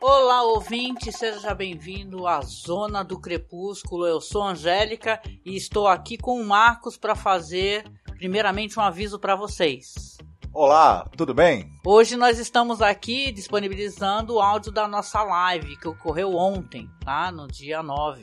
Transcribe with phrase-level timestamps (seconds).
[0.00, 4.06] Olá, ouvinte, seja bem-vindo à Zona do Crepúsculo.
[4.06, 7.84] Eu sou Angélica e estou aqui com o Marcos para fazer,
[8.16, 10.16] primeiramente, um aviso para vocês.
[10.54, 11.68] Olá, tudo bem?
[11.84, 17.32] Hoje nós estamos aqui disponibilizando o áudio da nossa live que ocorreu ontem, tá?
[17.32, 18.22] No dia 9.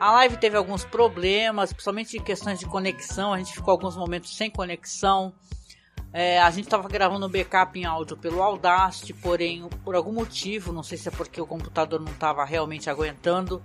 [0.00, 3.32] A live teve alguns problemas, principalmente em questões de conexão.
[3.32, 5.32] A gente ficou alguns momentos sem conexão.
[6.12, 10.72] É, a gente estava gravando um backup em áudio pelo Audacity, porém, por algum motivo,
[10.72, 13.62] não sei se é porque o computador não estava realmente aguentando,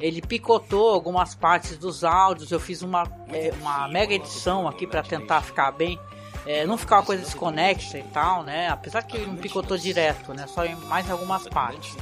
[0.00, 2.50] ele picotou algumas partes dos áudios.
[2.50, 5.98] Eu fiz uma, é, uma mega edição aqui para tentar ficar bem,
[6.46, 8.68] é, não ficar uma coisa desconexa e tal, né?
[8.68, 10.46] Apesar que ele não picotou direto, né?
[10.46, 11.96] Só em mais algumas partes.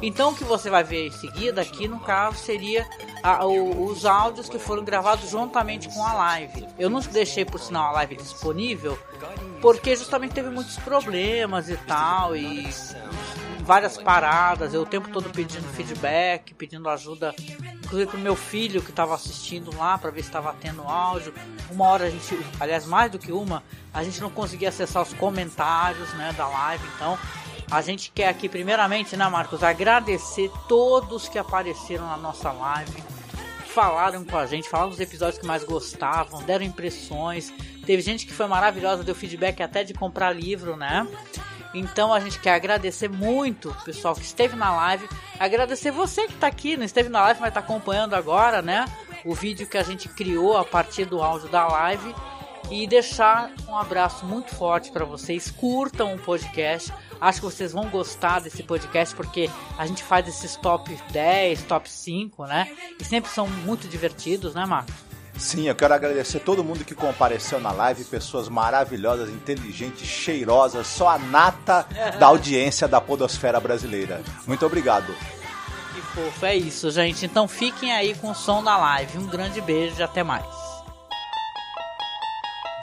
[0.00, 2.86] Então, o que você vai ver em seguida aqui, no caso, seria
[3.22, 6.66] a, o, os áudios que foram gravados juntamente com a live.
[6.78, 8.98] Eu não deixei, por sinal, a live disponível
[9.62, 12.68] porque justamente teve muitos problemas e tal, e
[13.62, 17.34] várias paradas, eu o tempo todo pedindo feedback, pedindo ajuda,
[17.84, 21.32] inclusive pro meu filho que estava assistindo lá para ver se estava tendo áudio.
[21.70, 23.62] Uma hora a gente, aliás, mais do que uma,
[23.94, 27.18] a gente não conseguia acessar os comentários, né, da live, então
[27.70, 33.02] a gente quer aqui primeiramente, né, Marcos, agradecer todos que apareceram na nossa live
[33.72, 37.50] falaram com a gente, falaram dos episódios que mais gostavam, deram impressões.
[37.86, 41.08] Teve gente que foi maravilhosa, deu feedback até de comprar livro, né?
[41.74, 45.08] Então a gente quer agradecer muito o pessoal que esteve na live.
[45.38, 48.84] Agradecer você que está aqui, não esteve na live, mas está acompanhando agora, né?
[49.24, 52.14] O vídeo que a gente criou a partir do áudio da live.
[52.70, 55.50] E deixar um abraço muito forte para vocês.
[55.50, 56.92] Curtam o podcast.
[57.20, 61.90] Acho que vocês vão gostar desse podcast porque a gente faz esses top 10, top
[61.90, 62.74] 5, né?
[62.98, 65.11] E sempre são muito divertidos, né, Marcos?
[65.42, 71.08] Sim, eu quero agradecer todo mundo que compareceu na live, pessoas maravilhosas, inteligentes, cheirosas, só
[71.08, 71.84] a nata
[72.20, 74.22] da audiência da podosfera brasileira.
[74.46, 75.12] Muito obrigado.
[75.92, 77.26] Que fofo, é isso, gente.
[77.26, 79.18] Então fiquem aí com o som da live.
[79.18, 80.46] Um grande beijo e até mais.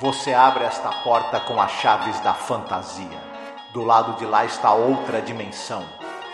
[0.02, 3.24] Você abre esta porta com as chaves da fantasia.
[3.72, 5.86] Do lado de lá está outra dimensão.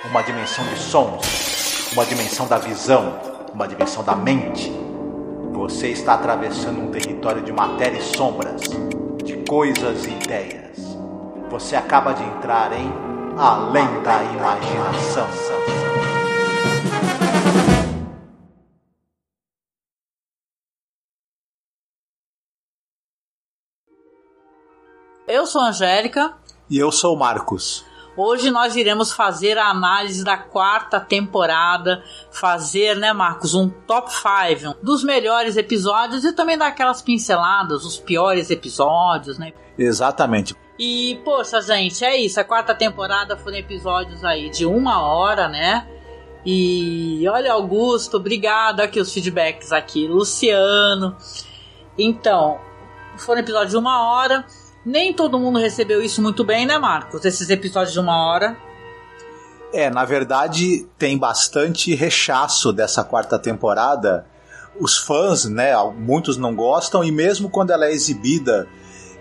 [0.05, 3.19] Uma dimensão de sons, uma dimensão da visão,
[3.53, 4.84] uma dimensão da mente.
[5.55, 8.61] Você está atravessando um território de matéria e sombras,
[9.23, 10.97] de coisas e ideias.
[11.49, 12.91] Você acaba de entrar em
[13.37, 15.27] Além da Imaginação.
[25.25, 26.37] Eu sou a Angélica.
[26.69, 27.85] E eu sou o Marcos.
[28.17, 34.77] Hoje nós iremos fazer a análise da quarta temporada, fazer, né, Marcos, um top 5
[34.81, 39.51] dos melhores episódios e também daquelas pinceladas, os piores episódios, né?
[39.77, 40.55] Exatamente.
[40.79, 42.39] E, poxa, gente, é isso.
[42.39, 45.87] A quarta temporada foram episódios aí de uma hora, né?
[46.45, 51.17] E olha, Augusto, obrigado aqui os feedbacks aqui, Luciano.
[51.97, 52.59] Então,
[53.17, 54.45] foram episódios de uma hora.
[54.85, 57.25] Nem todo mundo recebeu isso muito bem, né, Marcos?
[57.25, 58.55] Esses episódios de uma hora.
[59.73, 64.25] É, na verdade, tem bastante rechaço dessa quarta temporada.
[64.79, 68.67] Os fãs, né, muitos não gostam, e mesmo quando ela é exibida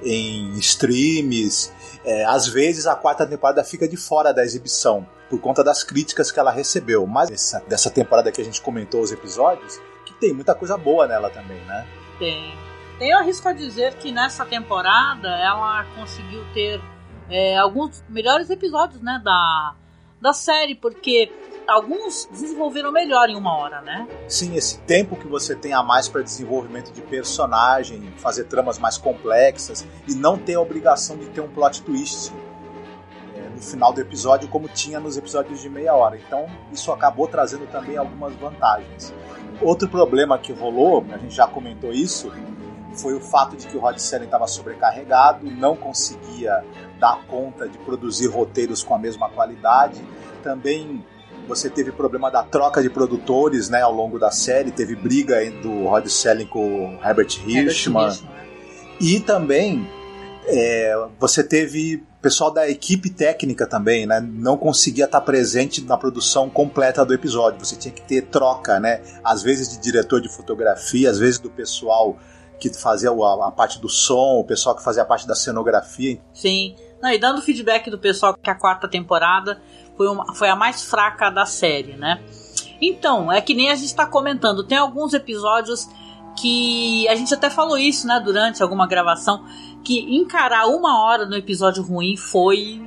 [0.02, 1.72] em streams,
[2.04, 6.30] é, às vezes a quarta temporada fica de fora da exibição, por conta das críticas
[6.30, 7.06] que ela recebeu.
[7.06, 11.06] Mas essa, dessa temporada que a gente comentou os episódios, que tem muita coisa boa
[11.06, 11.86] nela também, né?
[12.18, 12.52] Tem.
[13.00, 16.80] Eu arrisco a dizer que nessa temporada ela conseguiu ter
[17.28, 19.74] é, alguns melhores episódios né, da,
[20.20, 21.32] da série, porque
[21.66, 24.06] alguns desenvolveram melhor em uma hora, né?
[24.28, 28.96] Sim, esse tempo que você tem a mais para desenvolvimento de personagem, fazer tramas mais
[28.96, 32.32] complexas e não ter a obrigação de ter um plot twist
[33.34, 36.16] é, no final do episódio como tinha nos episódios de meia hora.
[36.16, 39.12] Então isso acabou trazendo também algumas vantagens.
[39.60, 42.30] Outro problema que rolou, a gente já comentou isso,
[42.94, 46.64] foi o fato de que o Rod Serling estava sobrecarregado, não conseguia
[46.98, 50.02] dar conta de produzir roteiros com a mesma qualidade.
[50.42, 51.04] Também
[51.46, 55.84] você teve problema da troca de produtores né, ao longo da série, teve briga do
[55.84, 58.08] Rod Serling com o Herbert Hirschman.
[58.08, 58.34] Herbert
[59.00, 59.86] e também
[60.46, 64.18] é, você teve pessoal da equipe técnica também, né?
[64.18, 67.62] Não conseguia estar presente na produção completa do episódio.
[67.62, 69.02] Você tinha que ter troca, né?
[69.22, 72.16] Às vezes de diretor de fotografia, às vezes do pessoal
[72.58, 76.20] que fazia a, a, parte do som, o pessoal que fazia a parte da cenografia.
[76.32, 76.74] Sim.
[77.02, 79.60] Não, e dando feedback do pessoal que a quarta temporada
[79.96, 82.22] foi, uma, foi a mais fraca da série, né?
[82.80, 85.88] Então, é que nem a gente está comentando, tem alguns episódios
[86.40, 89.44] que a gente até falou isso, né, durante alguma gravação,
[89.84, 92.82] que encarar uma hora no episódio ruim foi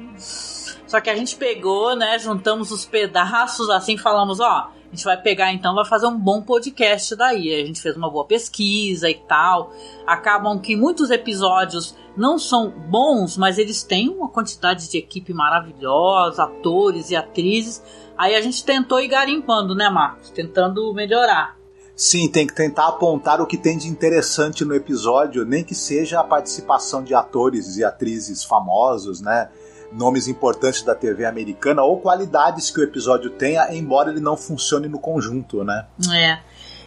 [0.85, 2.17] Só que a gente pegou, né?
[2.17, 6.41] Juntamos os pedaços assim, falamos, ó, a gente vai pegar então, vai fazer um bom
[6.41, 7.53] podcast daí.
[7.53, 9.73] A gente fez uma boa pesquisa e tal.
[10.05, 16.43] Acabam que muitos episódios não são bons, mas eles têm uma quantidade de equipe maravilhosa,
[16.43, 17.83] atores e atrizes.
[18.17, 20.29] Aí a gente tentou ir garimpando, né, Marcos?
[20.31, 21.57] Tentando melhorar.
[21.93, 26.19] Sim, tem que tentar apontar o que tem de interessante no episódio, nem que seja
[26.19, 29.49] a participação de atores e atrizes famosos, né?
[29.91, 34.87] Nomes importantes da TV americana ou qualidades que o episódio tenha, embora ele não funcione
[34.87, 35.85] no conjunto, né?
[36.13, 36.39] É.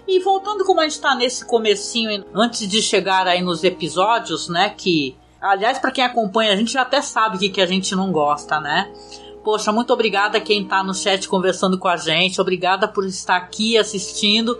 [0.07, 4.75] E voltando como a gente tá nesse comecinho, antes de chegar aí nos episódios, né,
[4.77, 8.11] que aliás para quem acompanha a gente já até sabe que, que a gente não
[8.11, 8.93] gosta, né?
[9.45, 13.37] Poxa, muito obrigada a quem tá no chat conversando com a gente, obrigada por estar
[13.37, 14.59] aqui assistindo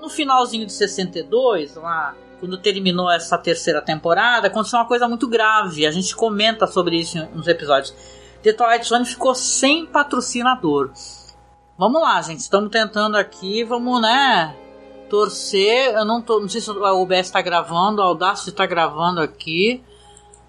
[0.00, 5.86] no finalzinho de 62, lá, quando terminou essa terceira temporada, aconteceu uma coisa muito grave.
[5.86, 7.94] A gente comenta sobre isso nos episódios.
[8.42, 10.92] The Twilight Zone ficou sem patrocinador.
[11.76, 12.40] Vamos lá, gente.
[12.40, 13.64] Estamos tentando aqui.
[13.64, 14.54] Vamos, né?
[15.10, 15.94] Torcer.
[15.94, 16.40] Eu não tô.
[16.40, 18.00] Não sei se o OBS está gravando.
[18.00, 19.82] O Audacity está gravando aqui.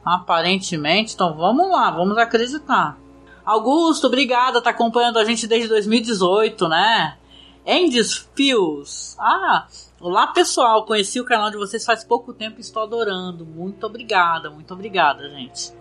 [0.06, 1.16] Aparentemente.
[1.16, 1.90] Então vamos lá.
[1.90, 2.98] Vamos acreditar.
[3.44, 4.62] Augusto, obrigada.
[4.62, 7.18] Tá acompanhando a gente desde 2018, né?
[7.66, 9.16] Andy's Fios.
[9.20, 9.66] Ah,
[10.02, 13.46] olá pessoal, conheci o canal de vocês faz pouco tempo e estou adorando.
[13.46, 15.74] Muito obrigada, muito obrigada, gente.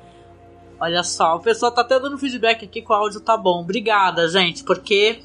[0.80, 3.60] Olha só, o pessoal tá até dando feedback aqui que o áudio tá bom.
[3.60, 5.20] Obrigada, gente, porque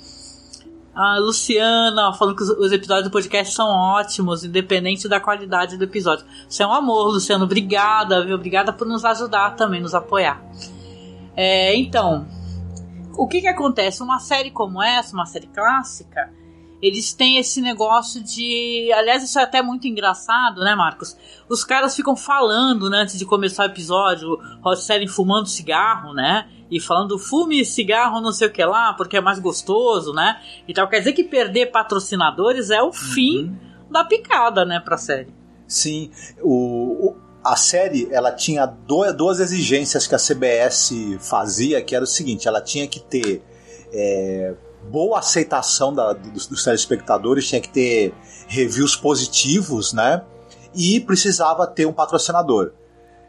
[0.96, 6.26] a Luciana falando que os episódios do podcast são ótimos, independente da qualidade do episódio.
[6.48, 7.46] Você é um amor, Luciano.
[7.46, 8.36] Obrigada, viu?
[8.36, 10.44] Obrigada por nos ajudar também, nos apoiar.
[11.36, 12.28] É, então,
[13.16, 14.04] o que que acontece?
[14.04, 16.32] Uma série como essa, uma série clássica,
[16.84, 18.92] eles têm esse negócio de.
[18.94, 21.16] Aliás, isso é até muito engraçado, né, Marcos?
[21.48, 26.46] Os caras ficam falando, né, antes de começar o episódio, Rod Serling fumando cigarro, né?
[26.70, 30.42] E falando fume cigarro, não sei o que lá, porque é mais gostoso, né?
[30.68, 30.90] E tal.
[30.90, 33.58] Quer dizer que perder patrocinadores é o fim uhum.
[33.90, 35.34] da picada, né, pra série.
[35.66, 36.12] Sim.
[36.42, 40.92] O, o, a série ela tinha do, duas exigências que a CBS
[41.22, 43.42] fazia, que era o seguinte: ela tinha que ter.
[43.94, 44.54] É,
[44.90, 48.14] boa aceitação da, dos, dos telespectadores, tinha que ter
[48.48, 50.24] reviews positivos, né?
[50.76, 52.72] E precisava ter um patrocinador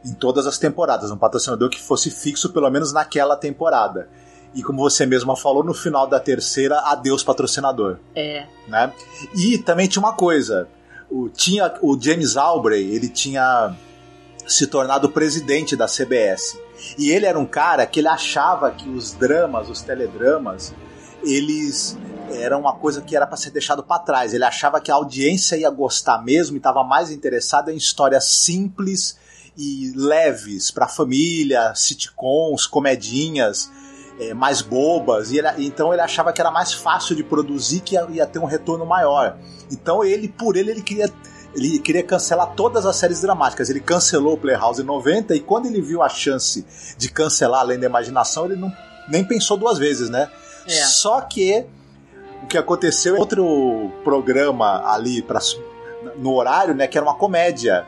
[0.04, 4.08] em todas as temporadas, um patrocinador que fosse fixo pelo menos naquela temporada.
[4.54, 7.98] E como você mesma falou, no final da terceira, adeus patrocinador.
[8.14, 8.46] É.
[8.68, 8.92] Né?
[9.34, 10.68] E também tinha uma coisa,
[11.10, 13.74] o, tinha, o James Albrey, ele tinha
[14.46, 16.58] se tornado presidente da CBS.
[16.98, 20.74] E ele era um cara que ele achava que os dramas, os teledramas,
[21.24, 21.96] eles
[22.30, 24.34] eram uma coisa que era para ser deixado para trás.
[24.34, 29.18] Ele achava que a audiência ia gostar mesmo e estava mais interessada em histórias simples
[29.56, 33.70] e leves para família, sitcoms, comedinhas
[34.18, 35.30] é, mais bobas.
[35.30, 38.46] E então ele achava que era mais fácil de produzir, que ia, ia ter um
[38.46, 39.36] retorno maior.
[39.70, 41.12] Então ele, por ele, ele queria
[41.54, 43.70] ele queria cancelar todas as séries dramáticas.
[43.70, 46.66] Ele cancelou o Playhouse em 90 e quando ele viu a chance
[46.98, 48.72] de cancelar Além da Imaginação, ele não,
[49.08, 50.28] nem pensou duas vezes, né?
[50.66, 50.70] É.
[50.70, 51.64] Só que
[52.42, 55.40] o que aconteceu é outro programa ali pra,
[56.16, 57.86] no horário, né, que era uma comédia,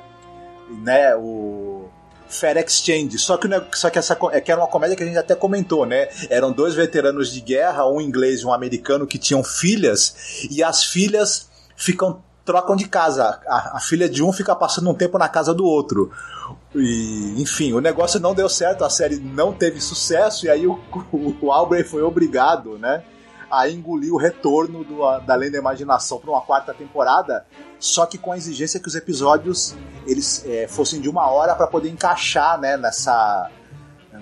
[0.83, 1.89] né, o
[2.29, 3.19] Fair Exchange.
[3.19, 5.87] Só que, só que essa é que era uma comédia que a gente até comentou,
[5.87, 6.09] né?
[6.29, 10.85] Eram dois veteranos de guerra, um inglês e um americano que tinham filhas e as
[10.85, 13.41] filhas ficam trocam de casa.
[13.47, 16.11] A, a, filha de um fica passando um tempo na casa do outro.
[16.79, 20.79] E, enfim, o negócio não deu certo, a série não teve sucesso, e aí o,
[21.13, 23.03] o, Albrecht foi obrigado, né?
[23.51, 27.47] A engolir o retorno do, da Além da Imaginação para uma quarta temporada,
[27.79, 29.75] só que com a exigência que os episódios
[30.07, 33.51] eles é, fossem de uma hora para poder encaixar né, nessa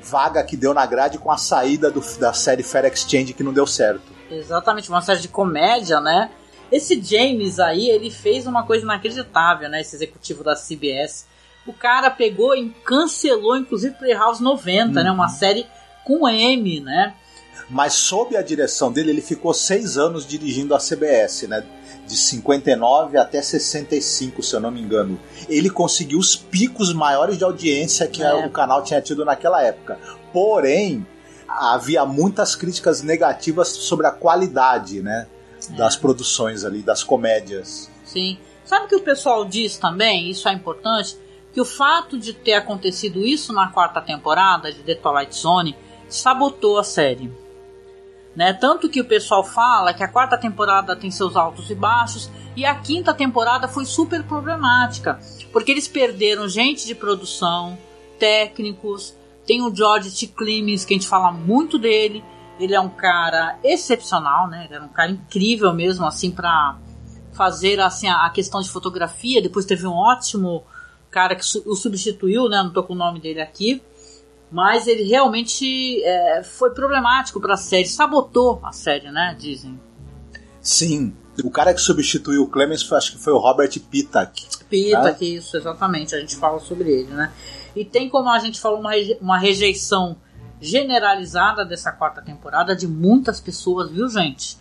[0.03, 3.53] vaga que deu na grade com a saída do, da série Fair Exchange que não
[3.53, 4.13] deu certo.
[4.31, 6.31] Exatamente, uma série de comédia, né?
[6.71, 9.81] Esse James aí, ele fez uma coisa inacreditável, né?
[9.81, 11.27] Esse executivo da CBS.
[11.67, 15.05] O cara pegou e cancelou, inclusive, Playhouse 90, uhum.
[15.05, 15.11] né?
[15.11, 15.31] Uma uhum.
[15.31, 15.67] série
[16.05, 17.15] com M, né?
[17.71, 21.65] Mas sob a direção dele, ele ficou seis anos dirigindo a CBS, né?
[22.07, 25.19] De 59 até 65, se eu não me engano.
[25.49, 28.35] Ele conseguiu os picos maiores de audiência que é.
[28.35, 29.99] o canal tinha tido naquela época.
[30.31, 31.07] Porém,
[31.49, 35.27] havia muitas críticas negativas sobre a qualidade, né?
[35.71, 37.91] das produções ali, das comédias.
[38.05, 38.39] Sim.
[38.65, 40.31] Sabe o que o pessoal diz também?
[40.31, 41.17] Isso é importante.
[41.55, 45.77] Que o fato de ter acontecido isso na quarta temporada de The Twilight Zone
[46.09, 47.33] sabotou a série.
[48.35, 48.53] Né?
[48.53, 52.67] Tanto que o pessoal fala que a quarta temporada tem seus altos e baixos e
[52.67, 55.21] a quinta temporada foi super problemática,
[55.53, 57.79] porque eles perderam gente de produção,
[58.19, 59.15] técnicos,
[59.47, 60.27] Tem o George T.
[60.29, 62.25] Clemens, que a gente fala muito dele.
[62.59, 64.65] Ele é um cara excepcional, né?
[64.65, 66.79] Ele era um cara incrível mesmo, assim, para
[67.33, 69.43] fazer assim a questão de fotografia.
[69.43, 70.65] Depois teve um ótimo
[71.15, 72.61] cara que o substituiu, né?
[72.61, 73.81] Não tô com o nome dele aqui.
[74.51, 79.37] Mas ele realmente é, foi problemático para a série, sabotou a série, né?
[79.39, 79.81] Dizem.
[80.61, 81.15] Sim.
[81.43, 84.47] O cara que substituiu o Clemens foi, acho que foi o Robert Pitak.
[84.69, 85.31] Pitak, né?
[85.37, 86.15] isso, exatamente.
[86.15, 87.33] A gente fala sobre ele, né?
[87.75, 90.17] E tem, como a gente falou, uma, uma rejeição
[90.61, 94.57] generalizada dessa quarta temporada de muitas pessoas, viu, gente?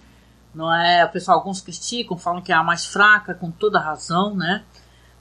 [0.53, 4.35] Não é, o pessoal alguns criticam, falam que é a mais fraca, com toda razão,
[4.35, 4.63] né?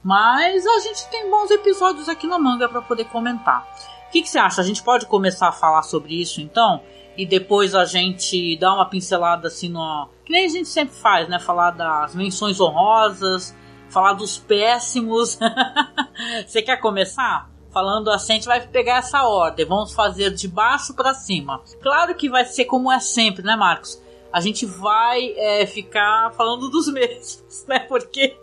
[0.03, 3.65] Mas a gente tem bons episódios aqui na manga para poder comentar.
[4.07, 4.61] O que, que você acha?
[4.61, 6.83] A gente pode começar a falar sobre isso então?
[7.15, 10.09] E depois a gente dá uma pincelada assim no.
[10.25, 11.39] Que nem a gente sempre faz, né?
[11.39, 13.55] Falar das menções honrosas,
[13.89, 15.39] falar dos péssimos.
[16.45, 17.53] você quer começar?
[17.73, 21.59] falando assim, a gente vai pegar essa ordem, vamos fazer de baixo para cima.
[21.81, 23.99] Claro que vai ser como é sempre, né, Marcos?
[24.33, 27.79] A gente vai é, ficar falando dos mesmos, né?
[27.81, 28.35] Porque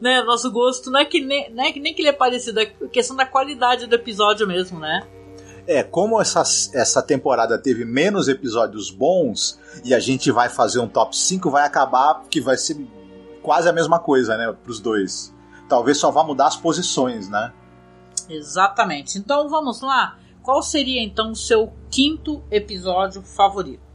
[0.00, 2.60] né, nosso gosto não é que nem, não é que nem que ele é parecido,
[2.60, 5.06] é questão da qualidade do episódio mesmo, né?
[5.66, 6.42] É, como essa,
[6.72, 11.64] essa temporada teve menos episódios bons e a gente vai fazer um top 5, vai
[11.64, 12.76] acabar que vai ser
[13.42, 15.34] quase a mesma coisa, né, pros dois.
[15.68, 17.52] Talvez só vá mudar as posições, né?
[18.28, 19.18] Exatamente.
[19.18, 20.18] Então vamos lá.
[20.42, 23.87] Qual seria então o seu quinto episódio favorito?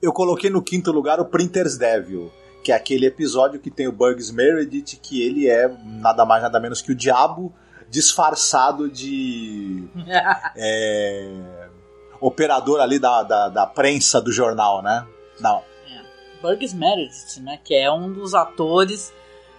[0.00, 2.30] Eu coloquei no quinto lugar o Printer's Devil,
[2.62, 6.60] que é aquele episódio que tem o Bugs Meredith, que ele é nada mais nada
[6.60, 7.54] menos que o diabo
[7.88, 9.84] disfarçado de
[10.56, 11.30] é,
[12.20, 15.06] operador ali da, da, da, prensa do jornal, né?
[15.40, 15.62] Não.
[15.88, 16.02] É.
[16.42, 17.58] Bugs Meredith, né?
[17.64, 19.12] Que é um dos atores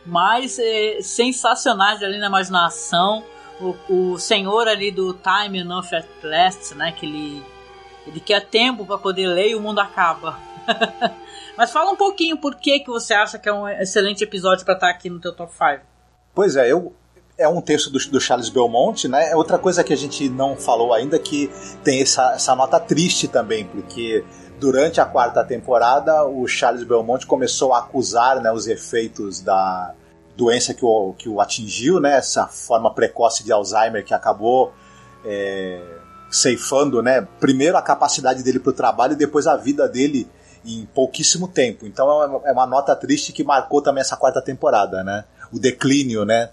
[0.06, 3.24] mais é, sensacionais ali na imaginação
[3.60, 6.91] o, o senhor ali do Time Enough at Last, né?
[6.91, 7.44] Que ele,
[8.07, 10.37] ele quer tempo para poder ler e o mundo acaba.
[11.57, 14.75] Mas fala um pouquinho por que, que você acha que é um excelente episódio para
[14.75, 15.81] estar tá aqui no teu top 5.
[16.33, 16.93] Pois é, eu,
[17.37, 19.31] é um texto do, do, Charles Belmont, né?
[19.31, 21.49] É outra coisa que a gente não falou ainda que
[21.83, 24.23] tem essa, essa nota triste também, porque
[24.59, 29.95] durante a quarta temporada o Charles Belmont começou a acusar né, os efeitos da,
[30.37, 32.17] doença que o, que o atingiu, né?
[32.17, 34.71] Essa forma precoce de Alzheimer que acabou
[35.25, 35.81] é,
[36.29, 37.27] ceifando, né?
[37.39, 40.27] Primeiro a capacidade dele para o trabalho e depois a vida dele
[40.65, 41.86] em pouquíssimo tempo.
[41.86, 45.25] Então é uma, é uma, nota triste que marcou também essa quarta temporada, né?
[45.51, 46.50] O declínio, né?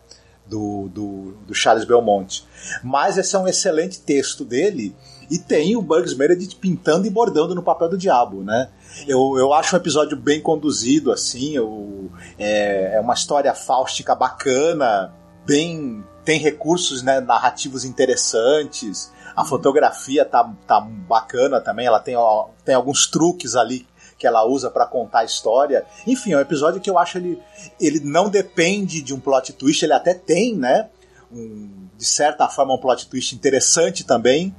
[0.46, 2.46] Do, do, do Charles Belmont.
[2.82, 4.94] Mas esse é um excelente texto dele
[5.30, 8.68] e tem o Bugs Meredith pintando e bordando no papel do diabo, né?
[9.08, 15.12] Eu, eu acho um episódio bem conduzido, assim, eu, é, é uma história fáustica bacana,
[15.46, 22.48] bem tem recursos né, narrativos interessantes, a fotografia tá, tá bacana também, ela tem, ó,
[22.64, 23.86] tem alguns truques ali
[24.16, 25.84] que ela usa para contar a história.
[26.06, 27.42] Enfim, é um episódio que eu acho ele
[27.80, 30.88] ele não depende de um plot twist, ele até tem, né?
[31.32, 34.54] Um, de certa forma um plot twist interessante também,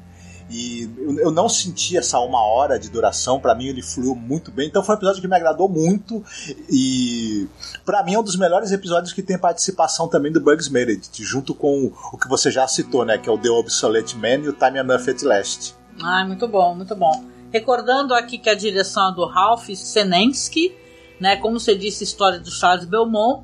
[0.49, 4.67] e eu não senti essa uma hora de duração, para mim ele fluiu muito bem.
[4.67, 6.23] Então foi um episódio que me agradou muito
[6.69, 7.47] e
[7.83, 11.55] para mim é um dos melhores episódios que tem participação também do Bugs Meredith, junto
[11.55, 14.53] com o que você já citou, né, que é o The Obsolete Man e o
[14.53, 15.75] Time Enough at Last.
[16.01, 17.25] Ah, muito bom, muito bom.
[17.51, 20.75] Recordando aqui que a direção é do Ralph Senensky,
[21.19, 23.43] né, como você disse, história do Charles Belmont.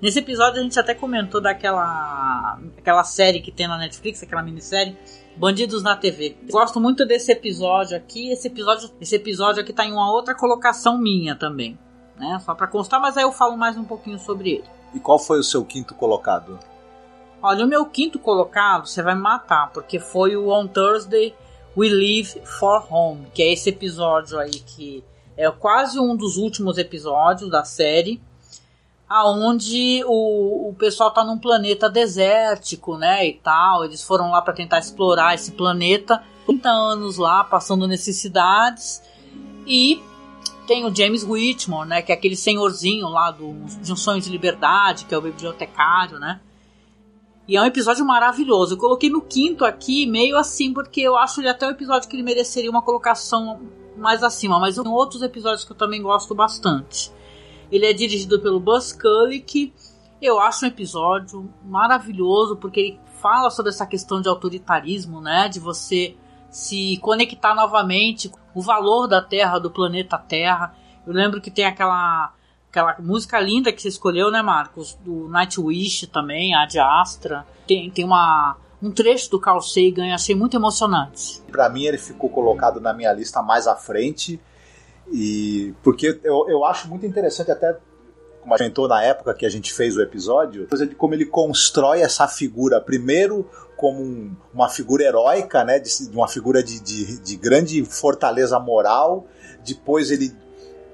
[0.00, 4.96] Nesse episódio a gente até comentou daquela aquela série que tem na Netflix, aquela minissérie
[5.36, 6.36] Bandidos na TV.
[6.50, 8.30] Gosto muito desse episódio aqui.
[8.30, 11.78] Esse episódio, esse episódio aqui tá em uma outra colocação minha também,
[12.18, 12.40] né?
[12.44, 14.64] Só para constar, mas aí eu falo mais um pouquinho sobre ele.
[14.94, 16.58] E qual foi o seu quinto colocado?
[17.42, 21.34] Olha, o meu quinto colocado, você vai me matar, porque foi o On Thursday
[21.76, 25.02] We Leave for Home, que é esse episódio aí que
[25.36, 28.20] é quase um dos últimos episódios da série
[29.12, 33.84] aonde o, o pessoal tá num planeta desértico, né, e tal.
[33.84, 36.22] Eles foram lá para tentar explorar esse planeta.
[36.46, 39.02] 30 anos lá, passando necessidades.
[39.66, 40.02] E
[40.66, 43.52] tem o James Whitmore, né, que é aquele senhorzinho lá do,
[43.82, 46.40] de um sonho de liberdade, que é o bibliotecário, né.
[47.46, 48.74] E é um episódio maravilhoso.
[48.74, 52.16] Eu coloquei no quinto aqui, meio assim, porque eu acho ele até um episódio que
[52.16, 53.60] ele mereceria uma colocação
[53.98, 54.58] mais acima.
[54.58, 57.12] Mas tem outros episódios que eu também gosto bastante.
[57.72, 59.72] Ele é dirigido pelo Buzz Kulick.
[60.20, 65.48] Eu acho um episódio maravilhoso porque ele fala sobre essa questão de autoritarismo, né?
[65.48, 66.14] De você
[66.50, 70.74] se conectar novamente com o valor da Terra, do planeta Terra.
[71.06, 72.34] Eu lembro que tem aquela
[72.68, 74.98] aquela música linda que você escolheu, né, Marcos?
[75.02, 77.46] Do Nightwish também, a de Astra.
[77.66, 81.40] Tem, tem uma, um trecho do Carl Sagan achei muito emocionante.
[81.50, 84.38] Para mim ele ficou colocado na minha lista mais à frente
[85.10, 87.76] e porque eu, eu acho muito interessante até
[88.40, 91.24] como a gente comentou na época que a gente fez o episódio, de como ele
[91.24, 96.80] constrói essa figura primeiro como um, uma figura heróica, né, de, de uma figura de,
[96.80, 99.26] de, de grande fortaleza moral,
[99.64, 100.32] depois ele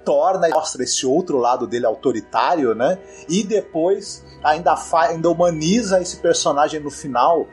[0.05, 2.99] torna e mostra esse outro lado dele autoritário, né?
[3.29, 7.47] E depois ainda, ainda humaniza esse personagem no final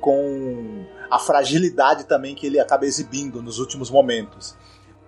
[0.00, 4.56] com a fragilidade também que ele acaba exibindo nos últimos momentos.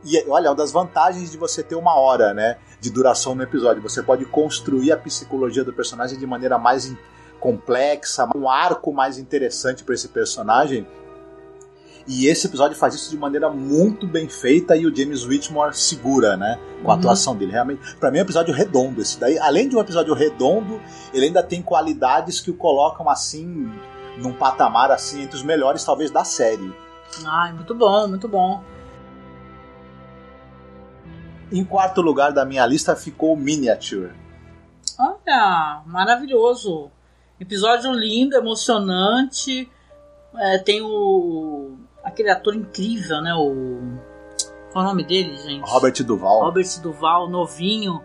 [0.05, 3.83] E olha, uma das vantagens de você ter uma hora, né, de duração no episódio,
[3.83, 6.93] você pode construir a psicologia do personagem de maneira mais
[7.39, 10.87] complexa, um arco mais interessante para esse personagem.
[12.07, 16.37] E esse episódio faz isso de maneira muito bem feita e o James Whitmore segura,
[16.37, 16.59] né?
[16.83, 16.99] Com a uhum.
[16.99, 17.53] atuação dele.
[17.53, 19.01] Realmente, para mim é um episódio redondo.
[19.01, 20.81] Esse daí, além de um episódio redondo,
[21.15, 23.71] ele ainda tem qualidades que o colocam assim
[24.19, 26.75] num patamar assim entre os melhores talvez da série.
[27.25, 28.63] Ai, muito bom, muito bom.
[31.53, 34.15] Em quarto lugar da minha lista ficou Miniature.
[34.99, 36.91] Olha, maravilhoso.
[37.39, 39.71] Episódio lindo, emocionante.
[40.35, 41.77] É, tem o.
[42.03, 43.35] aquele ator incrível, né?
[43.35, 43.99] O.
[44.73, 45.69] Qual é o nome dele, gente?
[45.69, 46.41] Robert Duval.
[46.41, 48.03] Robert Duval, novinho.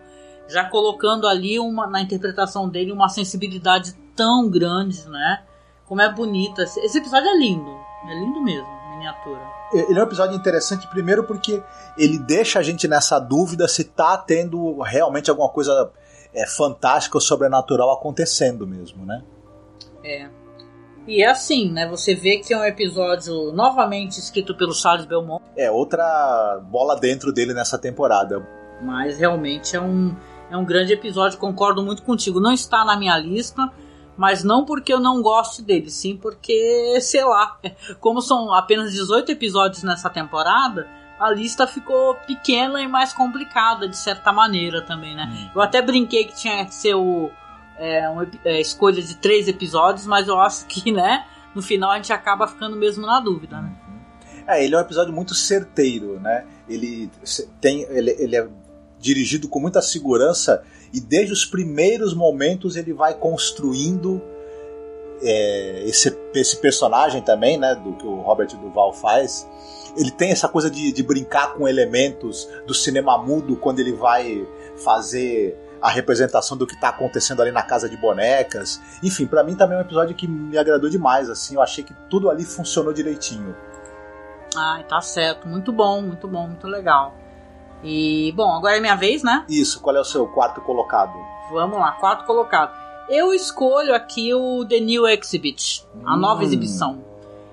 [0.50, 5.44] Já colocando ali uma, na interpretação dele uma sensibilidade tão grande, né?
[5.86, 6.63] Como é bonita.
[6.63, 7.72] Esse episódio é lindo.
[8.10, 11.62] É lindo mesmo, miniatura ele é um episódio interessante, primeiro porque
[11.98, 15.92] ele deixa a gente nessa dúvida se tá tendo realmente alguma coisa
[16.34, 19.24] é, fantástica ou sobrenatural acontecendo mesmo, né?
[20.04, 20.30] É.
[21.08, 21.88] E é assim, né?
[21.88, 25.44] Você vê que é um episódio novamente escrito pelo Charles Belmont.
[25.56, 28.46] É, outra bola dentro dele nessa temporada.
[28.82, 30.16] Mas realmente é um,
[30.52, 32.40] é um grande episódio, concordo muito contigo.
[32.40, 33.72] Não está na minha lista,
[34.18, 37.60] mas não porque eu não goste dele, sim porque, sei lá,
[38.02, 40.88] como são apenas 18 episódios nessa temporada,
[41.20, 45.30] a lista ficou pequena e mais complicada de certa maneira também, né?
[45.32, 45.52] Hum.
[45.56, 47.30] Eu até brinquei que tinha que ser o
[47.78, 51.96] é, uma é, escolha de três episódios, mas eu acho que, né, no final a
[51.96, 53.72] gente acaba ficando mesmo na dúvida, né?
[54.48, 56.46] É, ele é um episódio muito certeiro, né?
[56.70, 57.12] Ele
[57.60, 58.48] tem, ele, ele é
[58.98, 64.21] dirigido com muita segurança e desde os primeiros momentos ele vai construindo
[65.21, 69.47] é, esse, esse personagem também, né, do que o Robert Duval faz.
[69.97, 74.47] Ele tem essa coisa de, de brincar com elementos do cinema mudo quando ele vai
[74.84, 78.82] fazer a representação do que está acontecendo ali na casa de bonecas.
[79.04, 81.30] Enfim, para mim também é um episódio que me agradou demais.
[81.30, 83.56] Assim, eu achei que tudo ali funcionou direitinho.
[84.56, 85.47] Ai, tá certo.
[85.47, 87.15] Muito bom, muito bom, muito legal.
[87.84, 89.46] E, bom, agora é minha vez, né?
[89.48, 91.13] Isso, qual é o seu quarto colocado?
[91.52, 92.78] Vamos lá, quarto colocado.
[93.10, 96.20] Eu escolho aqui o The New Exhibit, a hum.
[96.20, 97.04] nova exibição.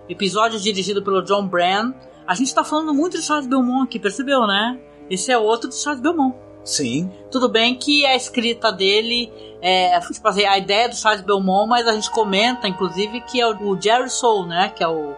[0.09, 1.95] Episódio dirigido pelo John Brand.
[2.27, 4.79] A gente tá falando muito de Charles Belmont aqui, percebeu, né?
[5.09, 6.35] Esse é outro de Charles Belmont.
[6.65, 7.11] Sim.
[7.31, 11.87] Tudo bem que a escrita dele é tipo assim, a ideia do Charles Belmont, mas
[11.87, 14.71] a gente comenta, inclusive, que é o Jerry Soule, né?
[14.71, 15.15] Que é o,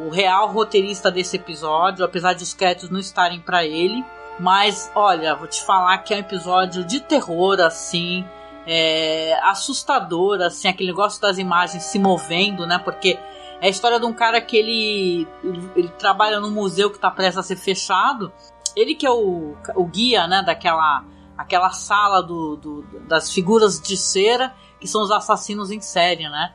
[0.00, 4.04] o real roteirista desse episódio, apesar de os créditos não estarem para ele.
[4.38, 8.24] Mas, olha, vou te falar que é um episódio de terror, assim,
[8.66, 12.78] é, assustador, assim, aquele negócio das imagens se movendo, né?
[12.78, 13.18] Porque
[13.60, 17.10] é a história de um cara que ele, ele, ele trabalha num museu que está
[17.10, 18.32] prestes a ser fechado.
[18.76, 21.04] Ele que é o, o guia, né, daquela
[21.36, 26.52] aquela sala do, do, das figuras de cera, que são os assassinos em série, né?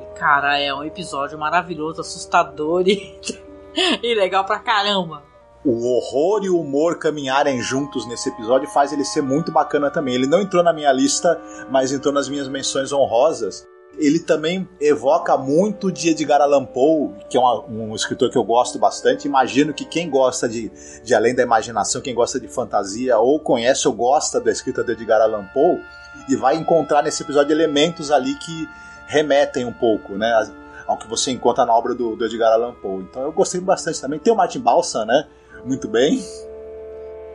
[0.00, 3.20] E, cara, é um episódio maravilhoso, assustador e,
[4.02, 5.29] e legal pra caramba
[5.64, 10.14] o horror e o humor caminharem juntos nesse episódio faz ele ser muito bacana também.
[10.14, 13.66] Ele não entrou na minha lista, mas entrou nas minhas menções honrosas.
[13.98, 18.78] Ele também evoca muito de Edgar Allan Poe, que é um escritor que eu gosto
[18.78, 19.26] bastante.
[19.26, 20.70] Imagino que quem gosta de,
[21.04, 24.92] de Além da Imaginação, quem gosta de fantasia, ou conhece ou gosta da escrita de
[24.92, 25.80] Edgar Allan Poe,
[26.28, 28.68] e vai encontrar nesse episódio elementos ali que
[29.06, 30.50] remetem um pouco, né?
[30.86, 33.02] Ao que você encontra na obra do, do Edgar Allan Poe.
[33.02, 34.18] Então eu gostei bastante também.
[34.18, 35.26] Tem o Martin Balsam, né?
[35.64, 36.22] Muito bem.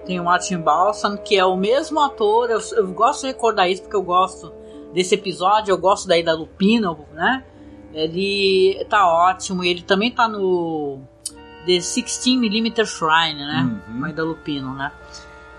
[0.06, 2.50] Tem o Martin Balsam, que é o mesmo ator.
[2.50, 4.54] Eu, eu, gosto de recordar isso porque eu gosto
[4.94, 5.72] desse episódio.
[5.72, 7.44] Eu gosto daí da Lupino, né?
[7.92, 9.64] Ele tá ótimo.
[9.64, 11.00] E ele também tá no
[11.66, 13.82] The 16mm Shrine, né?
[13.88, 14.00] Uhum.
[14.00, 14.92] Mãe da Lupino, né?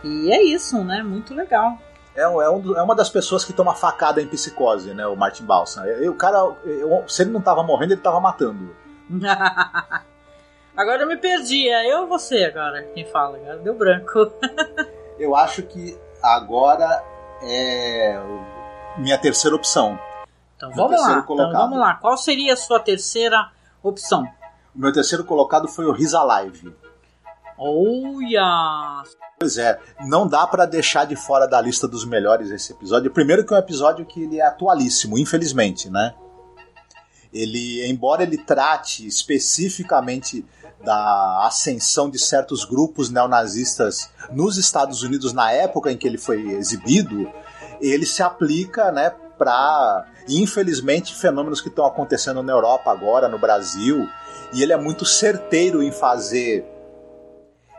[0.05, 1.02] E é isso, né?
[1.02, 1.76] Muito legal.
[2.14, 5.07] É, é, um, é, uma das pessoas que toma facada em psicose, né?
[5.07, 5.85] O Martin Balsam.
[6.09, 8.74] o cara, eu, se ele não tava morrendo, ele tava matando.
[10.77, 11.69] Agora eu me perdi.
[11.69, 13.39] É eu ou você agora quem fala?
[13.39, 14.31] Agora deu branco.
[15.19, 17.03] eu acho que agora
[17.43, 18.19] é
[18.99, 19.99] minha terceira opção.
[20.57, 21.19] Então vamos lá.
[21.19, 21.95] Então vamos lá.
[21.95, 23.51] Qual seria a sua terceira
[23.83, 24.25] opção?
[24.75, 26.75] O meu terceiro colocado foi o Risa Live.
[27.59, 29.03] Olha!
[29.39, 33.11] Pois é, não dá para deixar de fora da lista dos melhores esse episódio.
[33.11, 36.15] Primeiro que é um episódio que ele é atualíssimo, infelizmente, né?
[37.33, 40.45] Ele, embora ele trate especificamente
[40.85, 46.41] da ascensão de certos grupos neonazistas nos Estados Unidos na época em que ele foi
[46.53, 47.31] exibido,
[47.81, 54.09] ele se aplica, né, para infelizmente fenômenos que estão acontecendo na Europa agora, no Brasil,
[54.53, 56.65] e ele é muito certeiro em fazer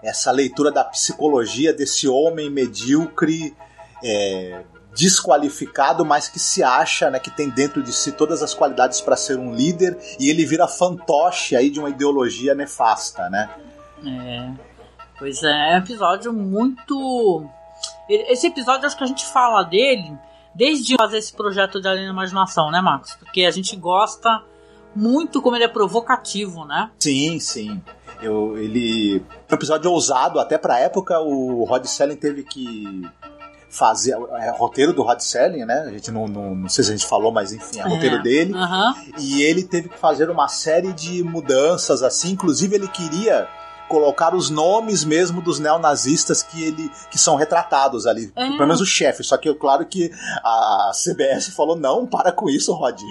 [0.03, 3.55] essa leitura da psicologia desse homem medíocre,
[4.03, 4.63] é,
[4.97, 9.15] desqualificado, mas que se acha, né, que tem dentro de si todas as qualidades para
[9.15, 13.49] ser um líder e ele vira fantoche aí de uma ideologia nefasta, né?
[14.05, 14.49] É.
[15.19, 17.47] Pois é, é um episódio muito
[18.09, 20.17] esse episódio acho que a gente fala dele
[20.55, 23.13] desde fazer esse projeto de Além da Imaginação, né, Marcos?
[23.15, 24.41] Porque a gente gosta
[24.95, 26.89] muito como ele é provocativo, né?
[26.97, 27.81] Sim, sim.
[28.21, 29.23] Eu, ele.
[29.51, 33.07] Um episódio ousado, até pra época o Rod Selling teve que
[33.69, 34.17] fazer.
[34.39, 35.85] É roteiro do Rod Selling, né?
[35.87, 38.21] A gente não, não, não sei se a gente falou, mas enfim, é, é roteiro
[38.21, 38.53] dele.
[39.17, 42.31] E ele teve que fazer uma série de mudanças, assim.
[42.31, 43.47] Inclusive, ele queria
[43.87, 48.47] colocar os nomes mesmo dos neonazistas que ele que são retratados ali, é.
[48.49, 49.23] pelo menos o chefe.
[49.23, 50.11] Só que claro que
[50.43, 53.01] a CBS falou não, para com isso, Rod.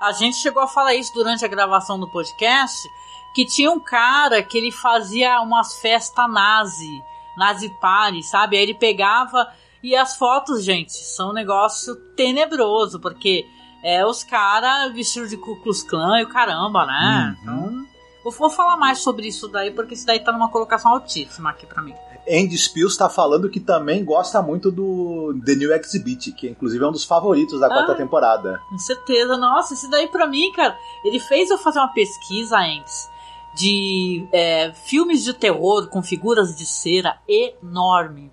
[0.00, 2.88] A gente chegou a falar isso durante a gravação do podcast
[3.34, 7.02] que tinha um cara que ele fazia umas festas nazi,
[7.36, 8.56] nazi party, sabe?
[8.56, 9.52] Aí ele pegava
[9.84, 13.44] e as fotos, gente, são um negócio tenebroso, porque
[13.82, 17.36] é os caras vestidos de Ku Klux Klan e o caramba, né?
[17.44, 17.66] Uhum.
[17.68, 17.86] Então,
[18.24, 21.66] eu vou falar mais sobre isso daí, porque isso daí tá numa colocação altíssima aqui
[21.66, 21.94] para mim.
[22.26, 26.88] Andy Spills está falando que também gosta muito do The New Exhibit, que inclusive é
[26.88, 28.62] um dos favoritos da quarta ah, temporada.
[28.70, 33.10] Com certeza, nossa, esse daí para mim, cara, ele fez eu fazer uma pesquisa antes
[33.54, 38.32] de é, filmes de terror com figuras de cera enorme.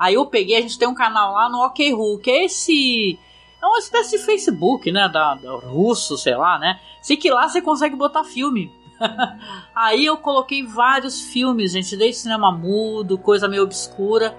[0.00, 3.18] Aí eu peguei, a gente tem um canal lá no OK que é esse.
[3.62, 5.06] É uma espécie de Facebook, né?
[5.10, 6.80] Da, da russo, sei lá, né?
[7.02, 8.72] Sei que lá você consegue botar filme.
[9.76, 14.34] Aí eu coloquei vários filmes, gente, desde cinema mudo, coisa meio obscura.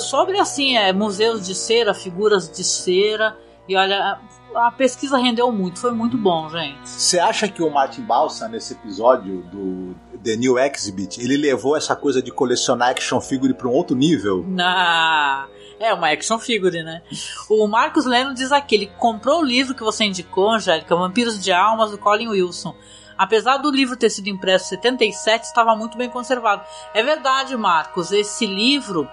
[0.00, 3.38] Sobre assim, é, museus de cera, figuras de cera.
[3.68, 4.18] E olha,
[4.54, 6.88] a pesquisa rendeu muito, foi muito bom, gente.
[6.88, 11.96] Você acha que o Martin Balsa, nesse episódio do The New Exhibit, ele levou essa
[11.96, 14.44] coisa de colecionar action figure para um outro nível?
[14.46, 17.02] Na é uma action figure, né?
[17.50, 21.52] O Marcos Leno diz aqui, ele comprou o livro que você indicou, Angélica, Vampiros de
[21.52, 22.74] Almas, do Colin Wilson.
[23.18, 26.62] Apesar do livro ter sido impresso em 77, estava muito bem conservado.
[26.94, 29.08] É verdade, Marcos, esse livro,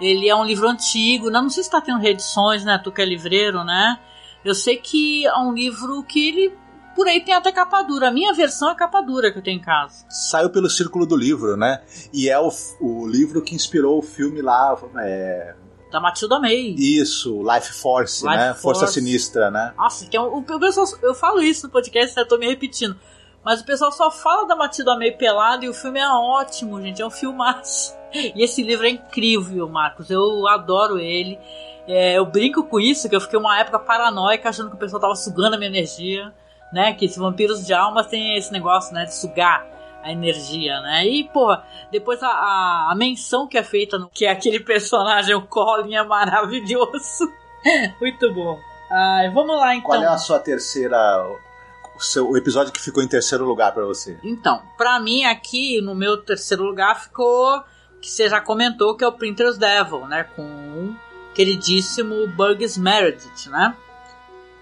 [0.00, 2.80] ele é um livro antigo, não, não sei se está tendo reedições, né?
[2.82, 3.98] Tu que é livreiro, né?
[4.48, 6.52] Eu sei que é um livro que ele
[6.98, 8.08] por aí tem até capa dura.
[8.08, 10.04] A minha versão é capa dura que eu tenho em casa.
[10.10, 11.80] Saiu pelo Círculo do Livro, né?
[12.12, 14.76] E é o, o livro que inspirou o filme lá.
[14.96, 15.54] É...
[15.92, 16.74] Da Matilda May.
[16.76, 18.48] Isso, Life Force, Life né?
[18.54, 18.80] Force.
[18.80, 19.72] Força Sinistra, né?
[19.76, 22.98] Nossa, que é um, o pessoal, eu falo isso no podcast, eu tô me repetindo.
[23.44, 27.00] Mas o pessoal só fala da Matilda May pelada e o filme é ótimo, gente.
[27.00, 27.96] É um filmaço.
[28.10, 30.08] E esse livro é incrível, Marcos.
[30.10, 31.38] Eu adoro ele.
[31.88, 35.00] É, eu brinco com isso, que eu fiquei uma época paranoica achando que o pessoal
[35.00, 36.34] tava sugando a minha energia,
[36.70, 36.92] né?
[36.92, 39.06] Que esses vampiros de almas tem esse negócio, né?
[39.06, 39.66] De sugar
[40.02, 41.06] a energia, né?
[41.06, 41.56] E, pô,
[41.90, 45.94] depois a, a, a, menção que é feita, no, que é aquele personagem, o Colin,
[45.94, 47.32] é maravilhoso.
[48.00, 48.58] Muito bom.
[48.90, 49.88] Ai, vamos lá, então.
[49.88, 50.98] Qual é a sua terceira...
[51.96, 54.16] O, seu, o episódio que ficou em terceiro lugar para você?
[54.22, 57.62] Então, para mim aqui, no meu terceiro lugar, ficou...
[58.00, 60.22] Que você já comentou, que é o Printer's Devil, né?
[60.22, 60.94] Com
[61.38, 63.76] queridíssimo Burgess Meredith, né?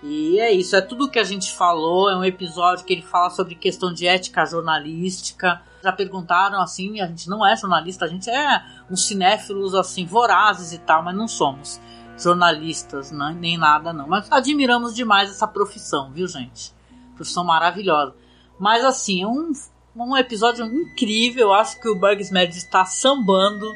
[0.03, 2.11] E é isso, é tudo que a gente falou.
[2.11, 5.63] É um episódio que ele fala sobre questão de ética jornalística.
[5.83, 10.75] Já perguntaram assim, a gente não é jornalista, a gente é uns cinéfilos assim, vorazes
[10.75, 11.81] e tal, mas não somos
[12.19, 13.35] jornalistas, né?
[13.41, 14.07] nem nada não.
[14.07, 16.75] Mas admiramos demais essa profissão, viu, gente?
[17.15, 18.15] Profissão maravilhosa.
[18.61, 19.51] Mas assim, é um,
[19.97, 21.49] um episódio incrível.
[21.49, 23.67] Eu acho que o Burgess Meredith está sambando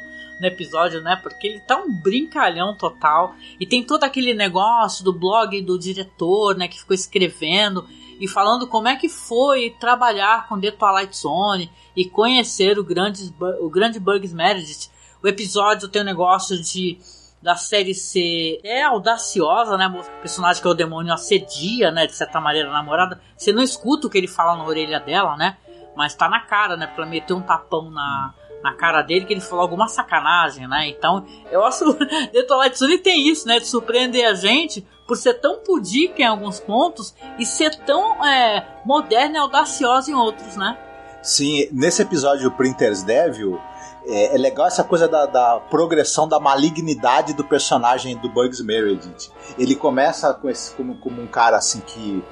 [0.41, 1.17] no episódio, né?
[1.23, 3.35] Porque ele tá um brincalhão total.
[3.61, 6.67] E tem todo aquele negócio do blog do diretor, né?
[6.67, 7.87] Que ficou escrevendo
[8.19, 13.33] e falando como é que foi trabalhar com The Twilight Zone e conhecer o grande,
[13.61, 14.91] o grande Bugs Meredith.
[15.23, 16.99] O episódio tem um negócio de
[17.43, 19.87] da série ser é audaciosa, né?
[19.89, 22.07] O personagem que é o demônio assedia, né?
[22.07, 23.21] De certa maneira, a namorada.
[23.37, 25.57] Você não escuta o que ele fala na orelha dela, né?
[25.97, 26.87] Mas tá na cara, né?
[26.87, 30.89] Pra meter um tapão na, na cara dele que ele falou alguma sacanagem, né?
[30.89, 31.85] Então, eu acho
[32.47, 33.59] Twilight Zone tem isso, né?
[33.59, 38.81] De surpreender a gente por ser tão pudica em alguns pontos e ser tão é,
[38.85, 40.79] moderna e audaciosa em outros, né?
[41.23, 43.61] Sim, nesse episódio do Printer's Devil,
[44.07, 49.31] é, é, legal essa coisa da, da, progressão da malignidade do personagem do Bugs Meredith.
[49.59, 52.25] Ele começa com esse, como, como um cara assim que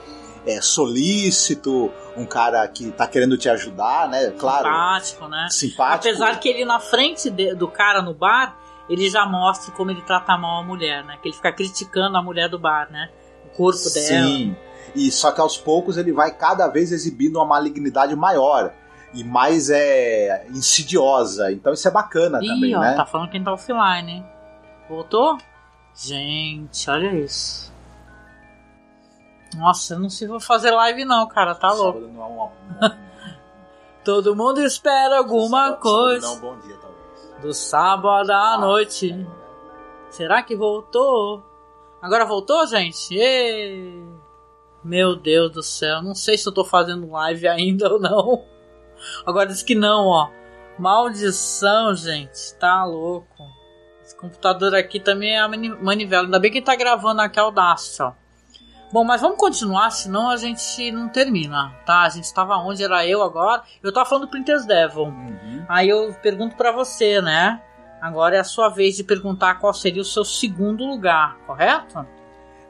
[0.48, 4.30] é solícito, um cara que tá querendo te ajudar, né?
[4.30, 4.64] Claro.
[4.64, 5.48] Simpático, né?
[5.50, 6.08] Simpático.
[6.08, 8.56] Apesar que ele na frente de, do cara no bar,
[8.88, 11.18] ele já mostra como ele trata mal a mulher, né?
[11.22, 13.10] Que ele fica criticando a mulher do bar, né?
[13.44, 14.26] O corpo dela.
[14.26, 14.56] Sim.
[14.94, 18.72] E só que aos poucos ele vai cada vez exibindo uma malignidade maior
[19.12, 21.52] e mais é insidiosa.
[21.52, 22.94] Então isso é bacana Ih, também, ó, né?
[22.94, 24.26] Tá falando que tá offline, hein?
[24.88, 25.36] Voltou?
[25.94, 27.70] Gente, olha isso.
[29.58, 31.98] Nossa, eu não sei se vou fazer live não, cara, tá louco.
[31.98, 32.52] Não é uma.
[34.04, 36.26] Todo mundo espera alguma sábado, coisa.
[36.28, 37.42] Sábado não, bom dia, talvez.
[37.42, 39.10] Do sábado à ah, noite.
[39.10, 40.10] É.
[40.10, 41.44] Será que voltou?
[42.00, 43.12] Agora voltou, gente?
[43.14, 44.00] Êêê.
[44.84, 48.44] Meu Deus do céu, não sei se eu tô fazendo live ainda ou não.
[49.26, 50.30] Agora diz que não, ó.
[50.78, 52.54] Maldição, gente.
[52.60, 53.44] Tá louco.
[54.04, 56.26] Esse computador aqui também é a manivela.
[56.26, 58.12] Ainda bem que tá gravando aqui Audacity, ó.
[58.90, 62.02] Bom, mas vamos continuar, senão a gente não termina, tá?
[62.02, 63.62] A gente estava onde era eu agora.
[63.82, 65.04] Eu tava falando do Printers Devil.
[65.04, 65.64] Uhum.
[65.68, 67.60] Aí eu pergunto para você, né?
[68.00, 72.06] Agora é a sua vez de perguntar qual seria o seu segundo lugar, correto?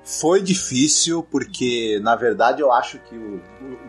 [0.02, 3.42] Foi difícil porque, na verdade, eu acho que o,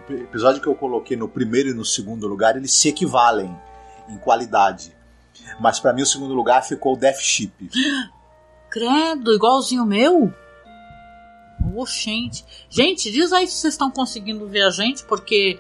[0.10, 3.58] o episódio que eu coloquei no primeiro e no segundo lugar eles se equivalem
[4.08, 4.96] em qualidade.
[5.60, 7.52] Mas para mim o segundo lugar ficou o Death Ship.
[8.70, 10.32] Credo, igualzinho o meu?
[11.76, 12.44] Oxente.
[12.70, 15.60] Gente, diz aí se vocês estão conseguindo ver a gente, porque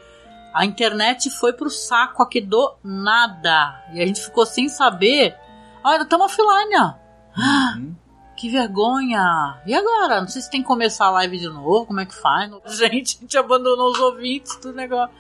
[0.54, 3.84] a internet foi pro saco aqui do nada.
[3.94, 5.36] E a gente ficou sem saber.
[5.84, 6.94] Olha, estamos offline, ó.
[7.38, 7.96] Uhum.
[8.40, 9.62] Que vergonha!
[9.66, 10.22] E agora?
[10.22, 12.50] Não sei se tem que começar a live de novo, como é que faz?
[12.78, 15.14] Gente, a gente abandonou os ouvintes do negócio.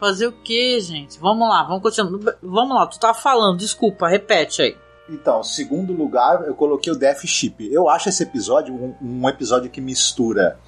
[0.00, 1.20] Fazer o que, gente?
[1.20, 2.36] Vamos lá, vamos continuar.
[2.42, 4.76] Vamos lá, tu tá falando, desculpa, repete aí.
[5.08, 7.66] Então, segundo lugar, eu coloquei o Death Ship.
[7.72, 10.58] Eu acho esse episódio um, um episódio que mistura.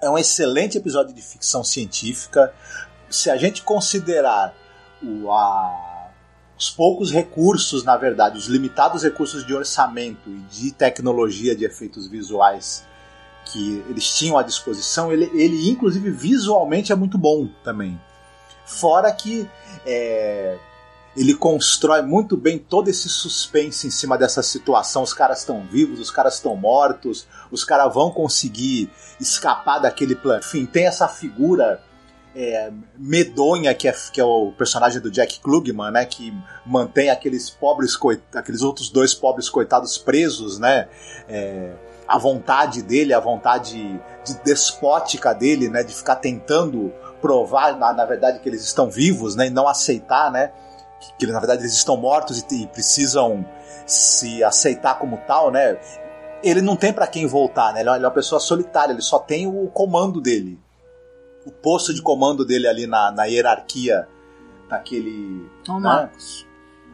[0.00, 2.52] É um excelente episódio de ficção científica.
[3.10, 4.54] Se a gente considerar
[5.02, 6.10] o, a,
[6.58, 12.08] os poucos recursos, na verdade, os limitados recursos de orçamento e de tecnologia de efeitos
[12.08, 12.84] visuais
[13.44, 18.00] que eles tinham à disposição, ele, ele inclusive visualmente é muito bom também.
[18.64, 19.48] Fora que
[19.84, 20.58] é,
[21.16, 25.02] ele constrói muito bem todo esse suspense em cima dessa situação.
[25.02, 30.40] Os caras estão vivos, os caras estão mortos, os caras vão conseguir escapar daquele plano.
[30.40, 31.80] Enfim, tem essa figura
[32.34, 36.34] é, medonha que é, que é o personagem do Jack Klugman, né, que
[36.66, 37.98] mantém aqueles pobres
[38.34, 40.86] aqueles outros dois pobres coitados presos, né,
[41.30, 41.72] é,
[42.06, 43.74] a vontade dele, a vontade
[44.24, 49.34] de despótica dele, né, de ficar tentando provar na, na verdade que eles estão vivos,
[49.34, 50.52] né, e não aceitar, né,
[51.18, 53.44] que, na verdade eles estão mortos e, e precisam
[53.86, 55.78] se aceitar como tal, né,
[56.42, 57.80] ele não tem para quem voltar, né?
[57.80, 60.58] Ele é uma pessoa solitária, ele só tem o comando dele
[61.46, 64.08] o posto de comando dele ali na, na hierarquia
[64.68, 65.48] daquele.
[65.68, 65.80] Ô, né?
[65.80, 66.44] Marcos.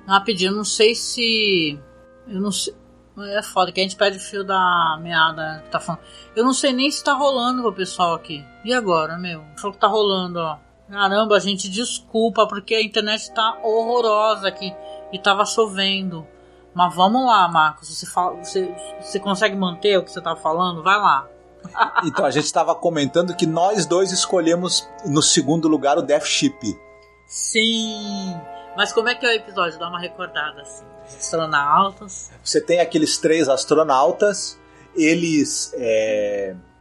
[0.07, 1.81] Rapidinho, não sei se.
[2.29, 2.75] Eu não sei.
[3.19, 6.03] É foda que a gente perde o fio da meada que tá falando.
[6.37, 8.45] Eu não sei nem se tá rolando o pessoal aqui.
[8.65, 9.43] E agora, meu?
[9.57, 10.59] Falou que tá rolando, ó.
[10.93, 14.77] Caramba, gente, desculpa, porque a internet tá horrorosa aqui.
[15.11, 16.27] E tava chovendo.
[16.75, 17.89] Mas vamos lá, Marcos.
[17.89, 20.83] Você, fala, você, você consegue manter o que você tá falando?
[20.83, 21.27] Vai lá.
[22.05, 26.79] Então, a gente estava comentando que nós dois escolhemos no segundo lugar o Death Ship.
[27.27, 28.35] Sim!
[28.77, 29.79] Mas como é que é o episódio?
[29.79, 30.85] Dá uma recordada assim.
[31.05, 32.31] Astronautas.
[32.43, 34.59] Você tem aqueles três astronautas,
[34.95, 35.73] eles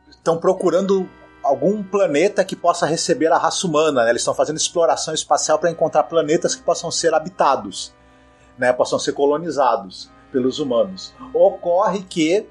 [0.10, 1.08] estão é, procurando
[1.43, 4.04] algum planeta que possa receber a raça humana.
[4.04, 4.10] Né?
[4.12, 7.93] Eles estão fazendo exploração espacial para encontrar planetas que possam ser habitados,
[8.58, 8.71] né?
[8.73, 11.13] possam ser colonizados pelos humanos.
[11.34, 12.47] Ocorre que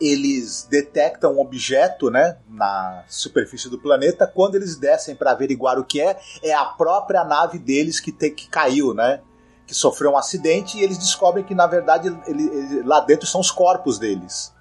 [0.00, 4.26] eles detectam um objeto né, na superfície do planeta.
[4.26, 8.30] Quando eles descem para averiguar o que é, é a própria nave deles que, te,
[8.30, 9.20] que caiu, né?
[9.66, 13.40] Que sofreu um acidente e eles descobrem que, na verdade, ele, ele, lá dentro são
[13.40, 14.52] os corpos deles.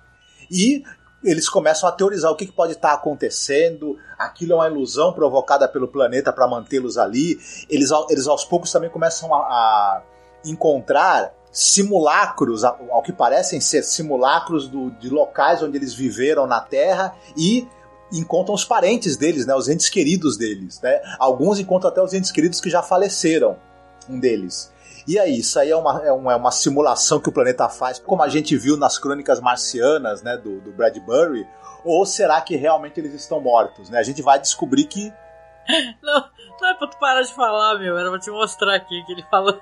[0.49, 0.84] E
[1.23, 5.13] eles começam a teorizar o que, que pode estar tá acontecendo, aquilo é uma ilusão
[5.13, 7.39] provocada pelo planeta para mantê-los ali.
[7.69, 10.01] Eles, eles aos poucos também começam a, a
[10.45, 17.15] encontrar simulacros, ao que parecem ser simulacros do, de locais onde eles viveram na Terra
[17.38, 17.67] e
[18.12, 20.81] encontram os parentes deles, né, os entes queridos deles.
[20.81, 20.99] Né?
[21.19, 23.55] Alguns encontram até os entes queridos que já faleceram,
[24.09, 24.72] um deles.
[25.07, 27.99] E aí, isso aí é uma, é uma, é uma simulação que o planeta faz,
[27.99, 31.47] como a gente viu nas crônicas marcianas, né, do, do Bradbury,
[31.83, 33.99] ou será que realmente eles estão mortos, né?
[33.99, 35.13] A gente vai descobrir que...
[36.01, 36.25] Não,
[36.59, 39.23] não é pra tu parar de falar, meu, era pra te mostrar aqui que ele
[39.31, 39.57] falou...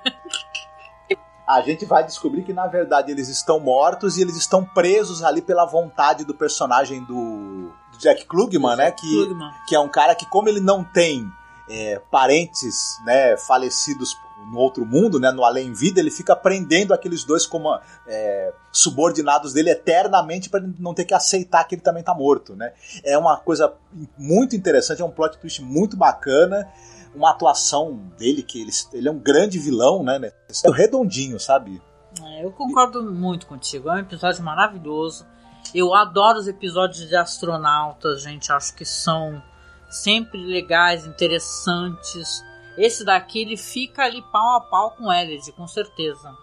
[1.46, 5.42] a gente vai descobrir que na verdade eles estão mortos e eles estão presos ali
[5.42, 8.90] pela vontade do personagem do, do Jack Klugman, né?
[8.90, 9.52] Que, Klugman.
[9.68, 11.24] que é um cara que, como ele não tem
[11.68, 14.16] é, parentes né, falecidos
[14.52, 17.74] no outro mundo, né, no além-vida, ele fica prendendo aqueles dois como
[18.06, 22.54] é, subordinados dele eternamente para não ter que aceitar que ele também está morto.
[22.54, 22.72] Né?
[23.02, 23.72] É uma coisa
[24.18, 26.70] muito interessante, é um plot twist muito bacana
[27.14, 30.32] uma atuação dele, que ele, ele é um grande vilão, né?
[30.64, 31.80] É redondinho, sabe?
[32.22, 33.90] É, eu concordo muito contigo.
[33.90, 35.26] É um episódio maravilhoso.
[35.74, 38.50] Eu adoro os episódios de astronautas, gente.
[38.50, 39.42] Acho que são
[39.90, 42.42] sempre legais, interessantes.
[42.76, 46.36] Esse daqui ele fica ali pau a pau com o Elliot, com certeza.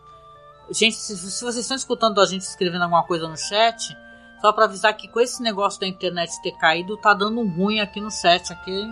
[0.70, 3.98] Gente, se, se, vocês estão escutando a gente escrevendo alguma coisa no chat,
[4.40, 7.80] só para avisar que com esse negócio da internet ter caído, tá dando um ruim
[7.80, 8.54] aqui no chat.
[8.54, 8.88] Aqui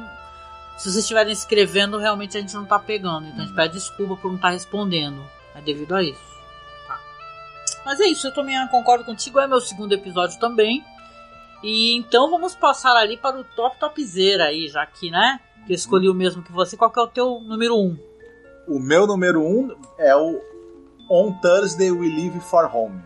[0.77, 3.27] se vocês estiverem escrevendo, realmente a gente não tá pegando.
[3.27, 5.25] Então a gente pede desculpa por não estar tá respondendo.
[5.55, 6.37] É devido a isso.
[6.87, 6.99] Tá.
[7.83, 9.39] Mas é isso, eu também concordo contigo.
[9.39, 10.85] É meu segundo episódio também.
[11.63, 15.39] E então vamos passar ali para o top topzera aí, já que, né?
[15.67, 16.77] Que eu escolhi o mesmo que você.
[16.77, 17.79] Qual que é o teu número 1?
[17.79, 17.97] Um?
[18.67, 20.41] O meu número 1 um é o
[21.09, 23.01] On Thursday We Leave for Home.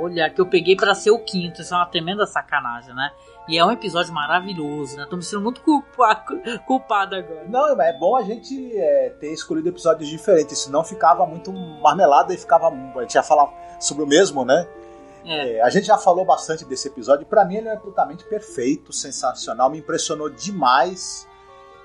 [0.00, 1.60] Olha, que eu peguei para ser o quinto.
[1.60, 3.10] Isso é uma tremenda sacanagem, né?
[3.48, 5.06] E é um episódio maravilhoso, né?
[5.10, 7.46] Tô me sentindo muito culpado, culpado agora.
[7.48, 12.36] Não, é bom a gente é, ter escolhido episódios diferentes, senão ficava muito marmelada e
[12.36, 12.68] ficava.
[12.68, 14.68] A gente ia falar sobre o mesmo, né?
[15.24, 15.56] É.
[15.56, 17.26] É, a gente já falou bastante desse episódio.
[17.26, 19.70] Para mim, ele é absolutamente perfeito, sensacional.
[19.70, 21.28] Me impressionou demais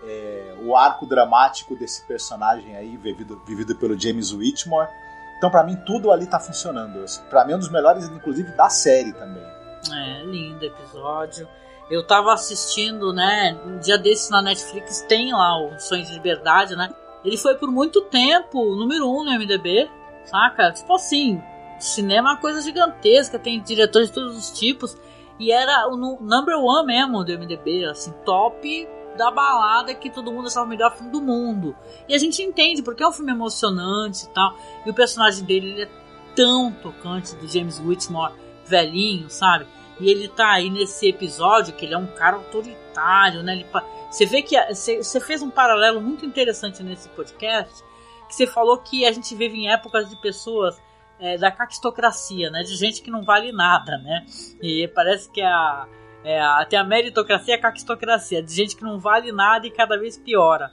[0.05, 4.89] é, o arco dramático desse personagem aí, vivido, vivido pelo James Whitmore.
[5.37, 7.03] Então, para mim, tudo ali tá funcionando.
[7.29, 9.43] Para mim, é um dos melhores, inclusive, da série também.
[9.91, 11.47] É, lindo episódio.
[11.89, 13.57] Eu tava assistindo, né?
[13.65, 16.89] Um dia desses na Netflix tem lá o Sonho de Liberdade, né?
[17.23, 19.89] Ele foi por muito tempo número um no MDB,
[20.23, 20.71] saca?
[20.71, 21.41] Tipo assim,
[21.79, 24.97] cinema é uma coisa gigantesca, tem diretores de todos os tipos.
[25.39, 30.47] E era o number one mesmo do MDB, assim, top da balada que todo mundo
[30.47, 31.75] achava o melhor filme do mundo.
[32.08, 34.56] E a gente entende, porque é um filme emocionante e tal.
[34.86, 35.89] E o personagem dele ele é
[36.36, 38.34] tão tocante, do James Whitmore,
[38.65, 39.65] velhinho, sabe?
[39.99, 43.54] E ele tá aí nesse episódio que ele é um cara autoritário, né?
[43.54, 43.65] Ele,
[44.12, 47.84] você vê que você fez um paralelo muito interessante nesse podcast,
[48.28, 50.82] que você falou que a gente vive em épocas de pessoas
[51.19, 52.63] é, da caquistocracia, né?
[52.63, 54.25] De gente que não vale nada, né?
[54.62, 55.88] E parece que a,
[56.25, 59.97] é, até a meritocracia e a caquistocracia, de gente que não vale nada e cada
[59.97, 60.71] vez piora.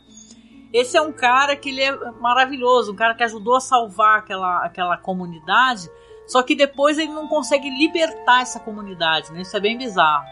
[0.73, 4.65] Esse é um cara que ele é maravilhoso, um cara que ajudou a salvar aquela,
[4.65, 5.89] aquela comunidade
[6.27, 9.43] só que depois ele não consegue libertar essa comunidade, né?
[9.43, 10.25] Isso é bem bizarro.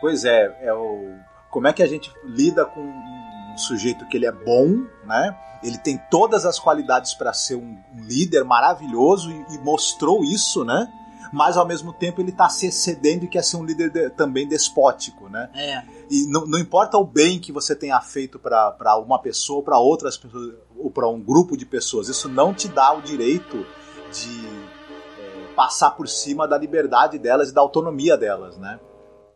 [0.00, 1.16] Pois é, é o
[1.50, 5.36] como é que a gente lida com um sujeito que ele é bom, né?
[5.62, 10.88] Ele tem todas as qualidades para ser um, líder maravilhoso e, e, mostrou isso, né?
[11.34, 14.46] Mas ao mesmo tempo ele está se excedendo e quer ser um líder de, também
[14.46, 15.50] despótico, né?
[15.52, 15.82] É.
[16.08, 20.16] E não, não importa o bem que você tenha feito para uma pessoa, para outras
[20.16, 23.66] pessoas, ou para um grupo de pessoas, isso não te dá o direito
[24.12, 28.78] de passar por cima da liberdade delas e da autonomia delas, né?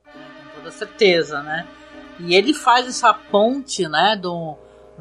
[0.04, 1.66] Com toda certeza, né?
[2.20, 4.28] E ele faz essa ponte, né, de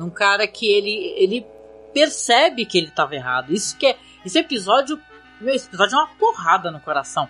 [0.04, 1.46] um cara que ele, ele
[1.94, 3.54] percebe que ele estava errado.
[3.54, 5.00] Isso que é, esse episódio,
[5.40, 7.28] meu, esse episódio é uma porrada no coração.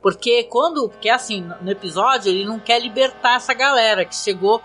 [0.00, 4.62] Porque quando, porque assim, no episódio ele não quer libertar essa galera que chegou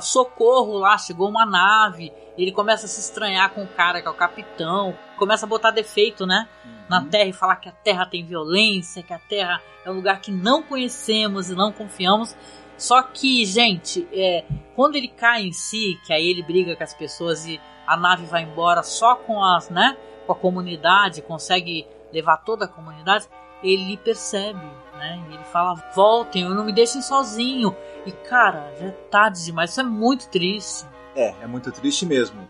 [0.00, 4.10] socorro lá, chegou uma nave, ele começa a se estranhar com o cara que é
[4.10, 6.48] o capitão, começa a botar defeito, né?
[6.92, 7.08] na uhum.
[7.08, 10.30] Terra e falar que a Terra tem violência, que a Terra é um lugar que
[10.30, 12.36] não conhecemos e não confiamos.
[12.76, 14.44] Só que, gente, é,
[14.76, 18.26] quando ele cai em si, que aí ele briga com as pessoas e a nave
[18.26, 23.28] vai embora só com as, né, com a comunidade, consegue levar toda a comunidade,
[23.62, 24.64] ele percebe,
[24.98, 25.22] né?
[25.28, 27.74] Ele fala: "Voltem, não me deixem sozinho".
[28.04, 29.70] E cara, já é tarde demais.
[29.70, 30.86] Isso é muito triste.
[31.14, 32.48] É, é muito triste mesmo.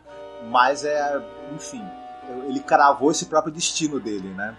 [0.51, 1.23] Mas é,
[1.55, 1.85] enfim,
[2.49, 4.57] ele cravou esse próprio destino dele, né?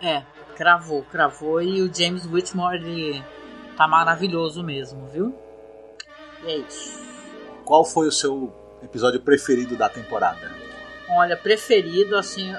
[0.00, 0.22] É,
[0.56, 3.24] cravou, cravou e o James Whitmore ele
[3.76, 5.34] tá maravilhoso mesmo, viu?
[6.44, 7.00] E é isso.
[7.64, 10.67] Qual foi o seu episódio preferido da temporada?
[11.10, 12.52] Olha, preferido, assim,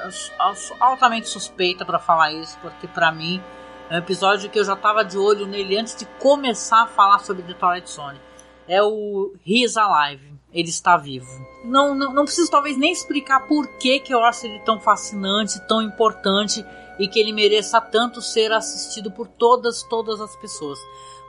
[0.79, 3.41] altamente suspeita para falar isso, porque para mim
[3.89, 7.19] é um episódio que eu já tava de olho nele antes de começar a falar
[7.19, 8.19] sobre The Twilight Zone.
[8.67, 11.29] É o He's Alive ele está vivo.
[11.63, 15.59] Não, não, não preciso talvez nem explicar por que, que eu acho ele tão fascinante,
[15.67, 16.65] tão importante
[16.97, 20.79] e que ele mereça tanto ser assistido por todas, todas as pessoas.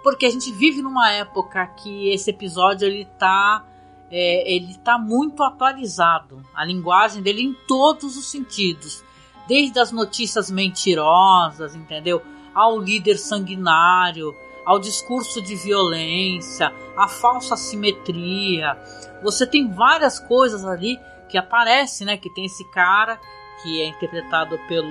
[0.02, 3.64] Porque a gente vive numa época que esse episódio ele tá,
[4.10, 6.44] é, ele tá muito atualizado.
[6.54, 9.04] A linguagem dele em todos os sentidos.
[9.46, 12.22] Desde as notícias mentirosas, entendeu?
[12.54, 14.34] Ao líder sanguinário,
[14.64, 18.76] ao discurso de violência, à falsa simetria.
[19.22, 20.98] Você tem várias coisas ali
[21.28, 22.16] que aparecem, né?
[22.16, 23.18] Que tem esse cara
[23.62, 24.88] que é interpretado pelo.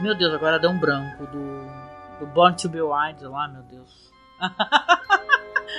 [0.00, 1.26] Meu Deus, agora deu um branco.
[1.26, 4.12] Do, do Born to Be Wild lá, meu Deus.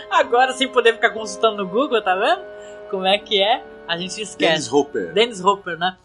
[0.09, 2.41] agora sem poder ficar consultando no Google, tá vendo?
[2.89, 3.63] Como é que é?
[3.87, 4.37] A gente esquece.
[4.37, 5.13] Dennis Hopper.
[5.13, 5.97] Dennis Hopper, né?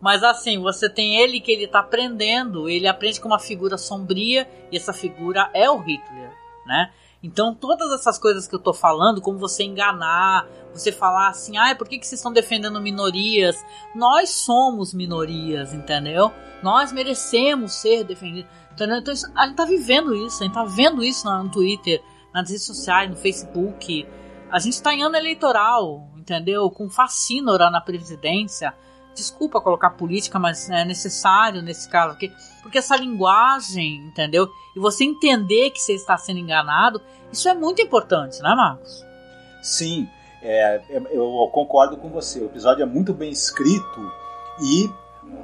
[0.00, 4.46] Mas assim, você tem ele que ele tá aprendendo, ele aprende com uma figura sombria,
[4.70, 6.30] e essa figura é o Hitler,
[6.66, 6.90] né?
[7.24, 11.74] Então, todas essas coisas que eu tô falando, como você enganar, você falar assim, ah,
[11.74, 13.64] por que, que vocês estão defendendo minorias?
[13.94, 16.30] Nós somos minorias, entendeu?
[16.62, 18.50] Nós merecemos ser defendidos.
[18.72, 18.98] Entendeu?
[18.98, 22.02] Então, isso, a gente tá vivendo isso, a gente tá vendo isso no Twitter,
[22.34, 24.06] nas redes sociais, no Facebook.
[24.50, 26.68] A gente tá em ano eleitoral, entendeu?
[26.68, 28.74] Com fascínora na presidência.
[29.14, 32.32] Desculpa colocar política, mas é necessário nesse caso aqui.
[32.60, 34.48] Porque essa linguagem, entendeu?
[34.74, 39.04] E você entender que você está sendo enganado, isso é muito importante, né, Marcos?
[39.62, 40.08] Sim,
[40.42, 42.40] é, é, eu concordo com você.
[42.40, 44.12] O episódio é muito bem escrito
[44.60, 44.90] e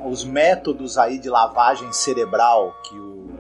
[0.05, 3.31] os métodos aí de lavagem cerebral que o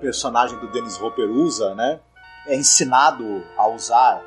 [0.00, 2.00] personagem do Dennis Hopper usa, né,
[2.46, 4.22] é ensinado a usar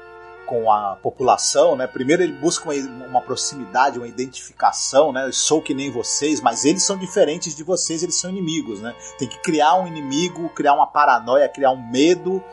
[0.46, 1.88] com a população, né?
[1.88, 5.26] Primeiro ele busca uma, uma, proximidade, uma identificação, né?
[5.26, 8.96] Eu sou que nem vocês, mas eles são diferentes de vocês, eles são inimigos, né?
[9.18, 12.44] Tem que criar um inimigo, criar uma paranoia, criar um medo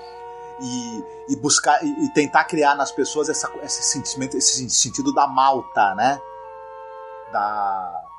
[0.61, 5.27] e, e buscar e, e, tentar criar nas pessoas essa, esse sentimento, esse sentido da
[5.27, 6.21] malta, né?
[7.33, 8.10] Da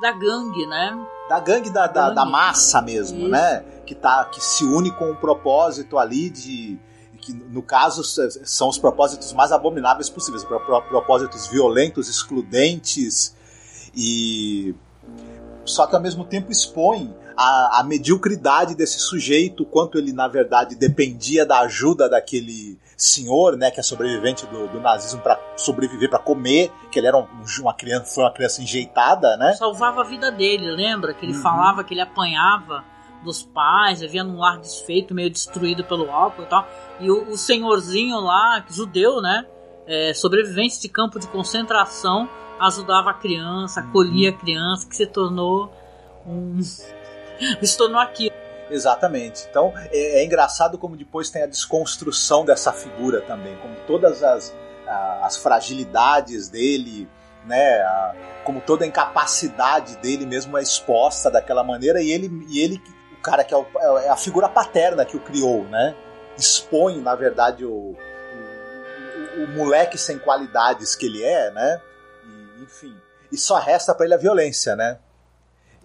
[0.00, 1.06] da gangue, né?
[1.28, 2.14] Da gangue da, da, gangue.
[2.14, 3.28] da massa mesmo, Isso.
[3.28, 3.64] né?
[3.86, 6.78] Que tá que se une com um propósito ali de
[7.20, 13.36] que no caso são os propósitos mais abomináveis possíveis, propósitos violentos, excludentes
[13.94, 14.74] e
[15.64, 20.74] só que ao mesmo tempo expõe a, a mediocridade desse sujeito, quanto ele na verdade
[20.74, 26.18] dependia da ajuda daquele senhor, né, que é sobrevivente do, do nazismo para sobreviver, para
[26.18, 27.26] comer, que ele era um,
[27.60, 29.54] uma criança, foi uma criança enjeitada, né?
[29.54, 31.14] Salvava a vida dele, lembra?
[31.14, 31.42] Que ele uhum.
[31.42, 32.84] falava que ele apanhava
[33.24, 36.66] dos pais, vivia num lar desfeito, meio destruído pelo álcool e tal.
[37.00, 39.46] E o, o senhorzinho lá, judeu, né?
[39.86, 42.28] É, sobrevivente de campo de concentração,
[42.60, 45.72] ajudava a criança, acolhia a criança, que se tornou
[46.26, 46.60] um.
[46.62, 48.30] se tornou aqui.
[48.70, 49.46] Exatamente.
[49.50, 54.54] Então é, é, engraçado como depois tem a desconstrução dessa figura também, como todas as,
[55.22, 57.08] as fragilidades dele,
[57.46, 58.14] né, a,
[58.44, 62.80] como toda a incapacidade dele mesmo é exposta daquela maneira e ele, e ele
[63.18, 63.66] o cara que é, o,
[63.98, 65.94] é a figura paterna que o criou, né?
[66.40, 67.94] expõe, na verdade, o,
[69.36, 71.80] o, o moleque sem qualidades que ele é, né?
[72.24, 72.96] E, enfim.
[73.30, 74.98] E só resta para ele a violência, né?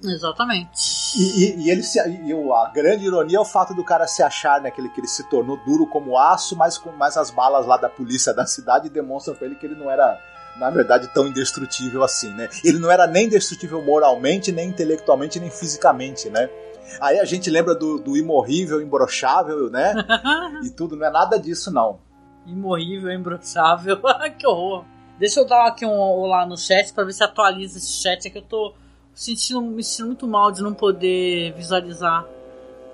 [0.04, 1.18] Exatamente.
[1.18, 4.22] E, e, e ele se, e a grande ironia é o fato do cara se
[4.22, 7.32] achar, né, que ele, que ele se tornou duro como aço, mas, com, mas as
[7.32, 10.20] balas lá da polícia da cidade demonstram para ele que ele não era,
[10.58, 12.50] na verdade, tão indestrutível assim, né?
[12.64, 16.50] Ele não era nem indestrutível moralmente, nem intelectualmente, nem fisicamente, né?
[17.00, 19.93] Aí a gente lembra do, do imorrível, imbrochável, né?
[20.64, 22.00] e tudo, não é nada disso, não.
[22.46, 24.00] Imorrível, imbrochável,
[24.38, 24.86] que horror.
[25.18, 28.30] Deixa eu dar aqui um olá no chat para ver se atualiza esse chat, é
[28.30, 28.76] que eu tô
[29.16, 32.26] sentindo, me sentindo muito mal de não poder visualizar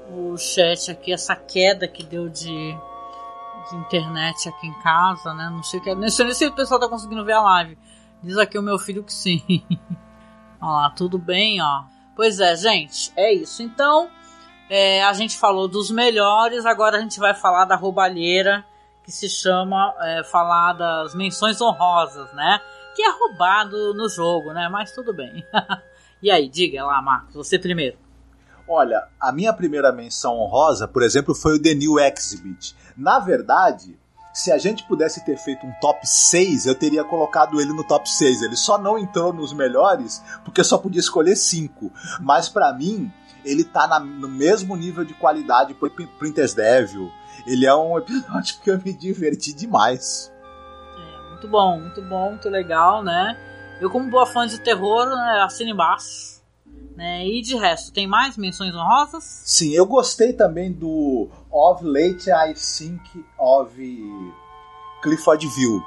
[0.09, 5.49] o chat aqui, essa queda que deu de, de internet aqui em casa, né?
[5.49, 7.77] Não sei, que, não sei se o pessoal tá conseguindo ver a live.
[8.21, 9.41] Diz aqui o meu filho que sim.
[10.61, 11.83] Olha lá, tudo bem, ó.
[12.15, 13.63] Pois é, gente, é isso.
[13.63, 14.09] Então,
[14.69, 18.63] é, a gente falou dos melhores, agora a gente vai falar da roubalheira,
[19.03, 22.61] que se chama é, falar das menções honrosas, né?
[22.95, 24.69] Que é roubado no jogo, né?
[24.69, 25.43] Mas tudo bem.
[26.21, 27.97] e aí, diga lá, Marcos, você primeiro.
[28.67, 32.75] Olha, a minha primeira menção honrosa, por exemplo, foi o The New Exhibit.
[32.95, 33.99] Na verdade,
[34.33, 38.09] se a gente pudesse ter feito um top 6, eu teria colocado ele no top
[38.09, 38.43] 6.
[38.43, 41.91] Ele só não entrou nos melhores porque só podia escolher 5.
[42.21, 43.11] Mas para mim,
[43.43, 47.11] ele tá na, no mesmo nível de qualidade pro Printers Devil.
[47.45, 50.31] Ele é um episódio que eu me diverti demais.
[50.95, 53.37] É, muito bom, muito bom, muito legal, né?
[53.81, 56.39] Eu, como boa fã de terror, né, assino embaixo.
[56.95, 57.25] Né?
[57.25, 59.41] E de resto, tem mais menções honrosas?
[59.43, 63.73] Sim, eu gostei também do Of Late I Think of
[65.01, 65.81] Clifford View.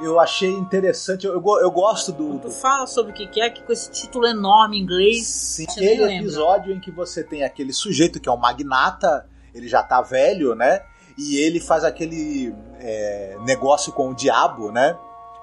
[0.00, 1.26] eu achei interessante.
[1.26, 2.38] Eu, eu, eu gosto do.
[2.38, 5.26] Tu fala sobre o que é, que com esse título enorme em inglês.
[5.26, 9.82] Sim, aquele episódio em que você tem aquele sujeito que é um magnata, ele já
[9.82, 10.80] tá velho, né?
[11.18, 14.96] E ele faz aquele é, negócio com o diabo, né?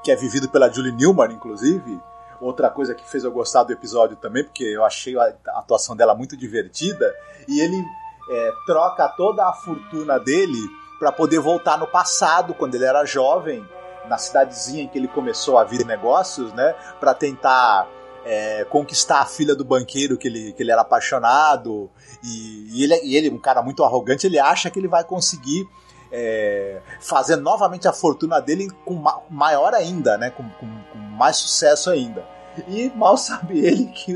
[0.03, 1.99] Que é vivido pela Julie Newmar, inclusive.
[2.41, 6.13] Outra coisa que fez eu gostar do episódio também, porque eu achei a atuação dela
[6.13, 7.13] muito divertida.
[7.47, 7.81] E ele
[8.29, 10.59] é, troca toda a fortuna dele
[10.99, 13.65] para poder voltar no passado, quando ele era jovem,
[14.07, 16.75] na cidadezinha em que ele começou a vir negócios, né?
[16.99, 17.87] Para tentar
[18.25, 21.89] é, conquistar a filha do banqueiro que ele, que ele era apaixonado.
[22.23, 25.67] E, e, ele, e ele, um cara muito arrogante, ele acha que ele vai conseguir
[26.15, 30.29] é, fazer novamente a fortuna dele com ma maior ainda, né?
[30.29, 32.23] Com, com, com, mais sucesso ainda.
[32.67, 34.13] E mal sabe ele que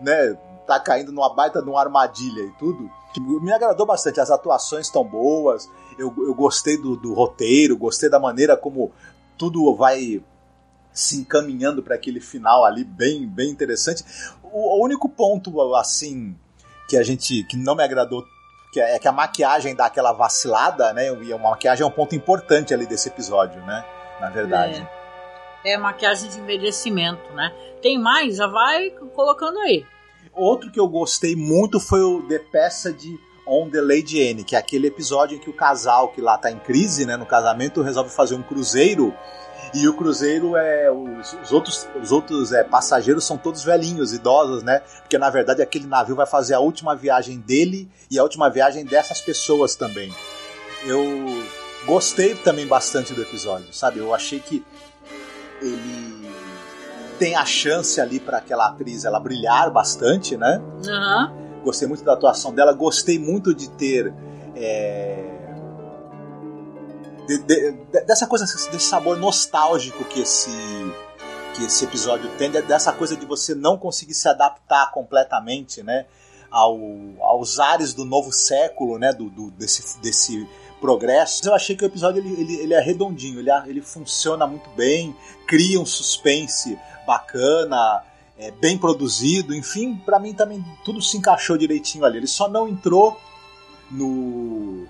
[0.00, 0.36] né,
[0.66, 2.90] tá caindo numa baita de uma armadilha e tudo.
[3.16, 8.18] Me agradou bastante, as atuações estão boas, eu, eu gostei do, do roteiro, gostei da
[8.18, 8.92] maneira como
[9.36, 10.22] tudo vai
[10.92, 14.04] se encaminhando para aquele final ali bem, bem interessante.
[14.42, 16.36] O, o, único ponto assim
[16.88, 18.24] que a gente que não me agradou
[18.72, 21.12] que é, é, que a maquiagem dá aquela vacilada, né?
[21.22, 23.84] E a maquiagem é um ponto importante ali desse episódio, né?
[24.20, 24.86] Na verdade.
[25.64, 27.52] É, é maquiagem de envelhecimento, né?
[27.80, 29.84] Tem mais, já vai colocando aí.
[30.32, 34.54] Outro que eu gostei muito foi o The Peça de On the Lady N, que
[34.54, 37.82] é aquele episódio em que o casal que lá tá em crise, né, no casamento,
[37.82, 39.14] resolve fazer um cruzeiro
[39.74, 44.62] e o cruzeiro é os, os outros os outros é, passageiros são todos velhinhos, idosos,
[44.62, 44.80] né?
[45.00, 48.84] Porque na verdade aquele navio vai fazer a última viagem dele e a última viagem
[48.84, 50.12] dessas pessoas também.
[50.84, 51.04] Eu
[51.86, 53.98] gostei também bastante do episódio, sabe?
[53.98, 54.64] Eu achei que
[55.60, 56.30] ele
[57.18, 60.62] tem a chance ali para aquela atriz ela brilhar bastante, né?
[60.86, 61.62] Uhum.
[61.64, 64.14] Gostei muito da atuação dela, gostei muito de ter
[64.54, 65.37] é,
[67.28, 67.72] de, de,
[68.06, 70.50] dessa coisa, desse sabor nostálgico que esse
[71.54, 76.06] que esse episódio tem, dessa coisa de você não conseguir se adaptar completamente, né,
[76.50, 76.78] ao,
[77.20, 80.48] aos ares do novo século, né, do, do desse, desse
[80.80, 81.48] progresso.
[81.48, 85.14] Eu achei que o episódio ele, ele, ele é redondinho, ele, ele funciona muito bem,
[85.48, 88.04] cria um suspense bacana,
[88.38, 92.18] é, bem produzido, enfim, para mim também tudo se encaixou direitinho ali.
[92.18, 93.20] Ele só não entrou
[93.90, 94.86] no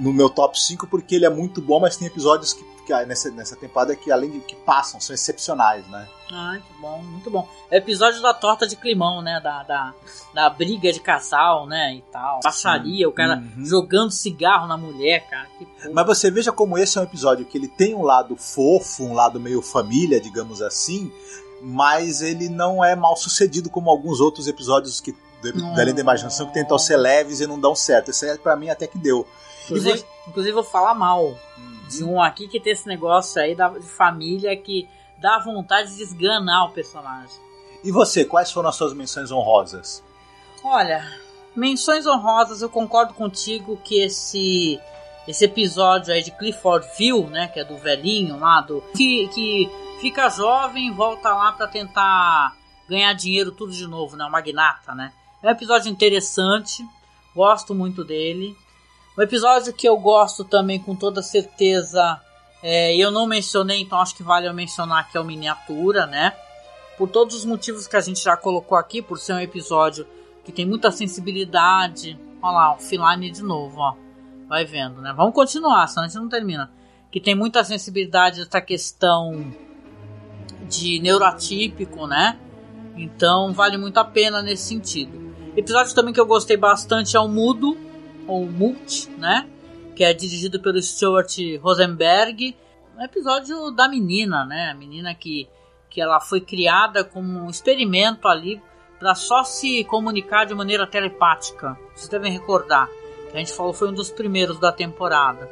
[0.00, 3.30] no meu top 5 porque ele é muito bom, mas tem episódios que, que nessa,
[3.30, 6.08] nessa temporada que além de que passam, são excepcionais, né?
[6.32, 7.46] Ai, que bom, muito bom.
[7.70, 9.40] É episódio da torta de climão, né?
[9.42, 9.94] Da, da,
[10.32, 11.94] da briga de casal, né?
[11.94, 12.40] E tal.
[12.40, 13.64] Passaria, o cara uhum.
[13.64, 15.48] jogando cigarro na mulher, cara.
[15.92, 19.12] Mas você veja como esse é um episódio que ele tem um lado fofo, um
[19.12, 21.12] lado meio família, digamos assim,
[21.60, 26.46] mas ele não é mal sucedido como alguns outros episódios que da Lei da Imaginação
[26.46, 28.10] que tentam ser leves e não dão certo.
[28.10, 29.26] Esse aí, pra mim, até que deu.
[29.70, 30.06] Inclusive, você...
[30.28, 31.80] inclusive vou falar mal hum.
[31.88, 36.02] de um aqui que tem esse negócio aí da, de família que dá vontade de
[36.02, 37.38] esganar o personagem.
[37.82, 40.02] E você, quais foram as suas menções honrosas?
[40.62, 41.10] Olha,
[41.54, 44.80] menções honrosas, eu concordo contigo que esse
[45.28, 50.28] esse episódio aí de Cliffordville, né, que é do velhinho lá do que, que fica
[50.28, 52.56] jovem, volta lá para tentar
[52.88, 55.12] ganhar dinheiro tudo de novo, né, o magnata, né?
[55.42, 56.84] É um episódio interessante,
[57.34, 58.56] gosto muito dele.
[59.20, 62.18] Um episódio que eu gosto também com toda certeza,
[62.62, 66.34] é, eu não mencionei, então acho que vale eu mencionar que é o Miniatura, né?
[66.96, 70.06] Por todos os motivos que a gente já colocou aqui, por ser um episódio
[70.42, 72.18] que tem muita sensibilidade.
[72.40, 73.94] Olha lá, o Filani de novo, ó.
[74.48, 75.12] Vai vendo, né?
[75.14, 76.72] Vamos continuar, senão a gente não termina.
[77.12, 79.52] Que tem muita sensibilidade essa questão
[80.66, 82.38] de neuroatípico, né?
[82.96, 85.34] Então vale muito a pena nesse sentido.
[85.54, 87.89] Episódio também que eu gostei bastante é o Mudo,
[88.30, 89.48] ou Mult, né?
[89.96, 92.56] Que é dirigido pelo Stuart Rosenberg.
[92.96, 94.70] Um episódio da menina, né?
[94.70, 95.48] A menina que,
[95.90, 98.62] que ela foi criada como um experimento ali
[98.98, 101.76] para só se comunicar de maneira telepática.
[101.94, 102.88] Vocês devem recordar.
[103.30, 105.48] Que a gente falou foi um dos primeiros da temporada.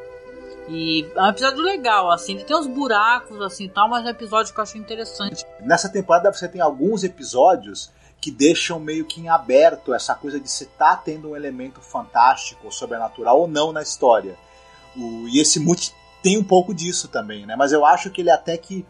[0.68, 4.10] E é um episódio legal, assim, ele tem uns buracos assim tal, mas é um
[4.10, 5.42] episódio que eu achei interessante.
[5.60, 7.90] Nessa temporada você tem alguns episódios
[8.20, 12.62] que deixam meio que em aberto essa coisa de se tá tendo um elemento fantástico
[12.64, 14.36] ou sobrenatural ou não na história.
[14.96, 17.54] O, e esse multi tem um pouco disso também, né?
[17.54, 18.84] Mas eu acho que ele até que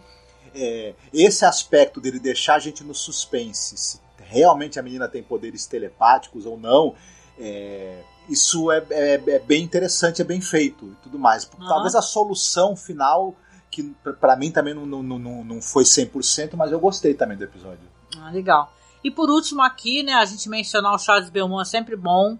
[0.55, 5.67] é, esse aspecto dele deixar a gente no suspense, se realmente a menina tem poderes
[5.67, 6.95] telepáticos ou não,
[7.39, 11.45] é, isso é, é, é, bem interessante, é bem feito e tudo mais.
[11.45, 11.67] Uhum.
[11.67, 13.35] Talvez a solução final,
[13.71, 17.45] que para mim também não, não, não, não foi 100%, mas eu gostei também do
[17.45, 17.81] episódio.
[18.19, 18.73] Ah, legal.
[19.09, 22.37] E por último aqui, né, a gente mencionar o Charles Belmont é sempre bom.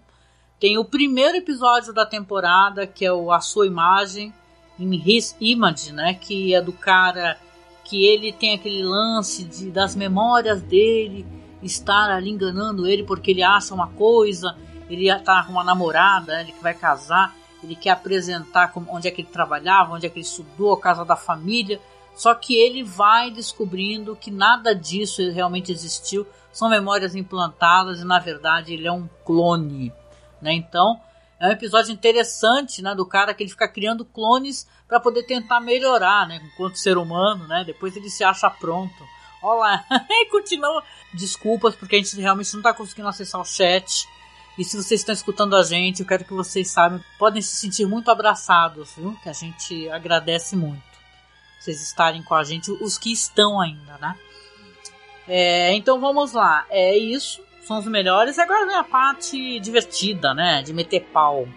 [0.59, 4.31] Tem o primeiro episódio da temporada, que é o A Sua Imagem.
[4.79, 6.13] em His Image, né?
[6.13, 7.39] Que é do cara
[7.83, 11.25] que ele tem aquele lance de, das memórias dele
[11.63, 14.55] estar ali enganando ele porque ele acha uma coisa,
[14.87, 19.21] ele tá com uma namorada, ele que vai casar, ele quer apresentar onde é que
[19.21, 21.81] ele trabalhava, onde é que ele estudou, a casa da família,
[22.15, 28.19] só que ele vai descobrindo que nada disso realmente existiu, são memórias implantadas e na
[28.19, 29.93] verdade ele é um clone,
[30.41, 30.53] né?
[30.53, 30.99] Então
[31.39, 35.61] é um episódio interessante, né, do cara que ele fica criando clones para poder tentar
[35.61, 37.63] melhorar, né, enquanto ser humano, né?
[37.63, 39.07] Depois ele se acha pronto.
[39.41, 40.83] Olá, e continua.
[41.13, 44.07] Desculpas porque a gente realmente não está conseguindo acessar o chat.
[44.57, 47.85] E se vocês estão escutando a gente, eu quero que vocês saibam, podem se sentir
[47.85, 49.17] muito abraçados, viu?
[49.23, 50.89] Que a gente agradece muito
[51.59, 54.17] vocês estarem com a gente, os que estão ainda, né?
[55.29, 58.39] É, então vamos lá, é isso, são os melhores.
[58.39, 60.63] Agora vem a parte divertida, né?
[60.63, 61.47] De meter pau.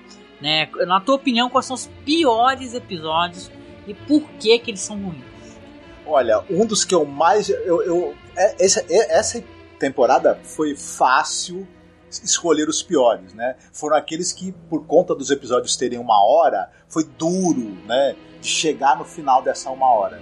[0.43, 0.69] Né?
[0.87, 3.51] Na tua opinião, quais são os piores episódios
[3.87, 5.25] e por que que eles são ruins?
[6.07, 7.49] Olha, um dos que eu mais.
[7.49, 9.43] Eu, eu, é, essa, é, essa
[9.79, 11.67] temporada foi fácil
[12.11, 13.57] escolher os piores, né?
[13.73, 18.15] Foram aqueles que, por conta dos episódios terem uma hora, foi duro, né?
[18.39, 20.21] De chegar no final dessa uma hora.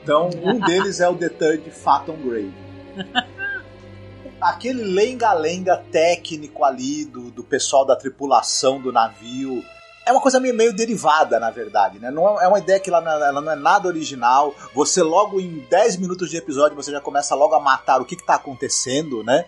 [0.00, 2.63] Então, um deles é o The Third Phantom Grave.
[4.40, 9.64] Aquele lenga-lenga técnico ali do, do pessoal da tripulação do navio,
[10.06, 12.10] é uma coisa meio, meio derivada, na verdade, né?
[12.10, 14.54] Não é, é uma ideia que ela não, é, ela não, é nada original.
[14.74, 18.14] Você logo em 10 minutos de episódio você já começa logo a matar o que
[18.14, 19.46] está acontecendo, né?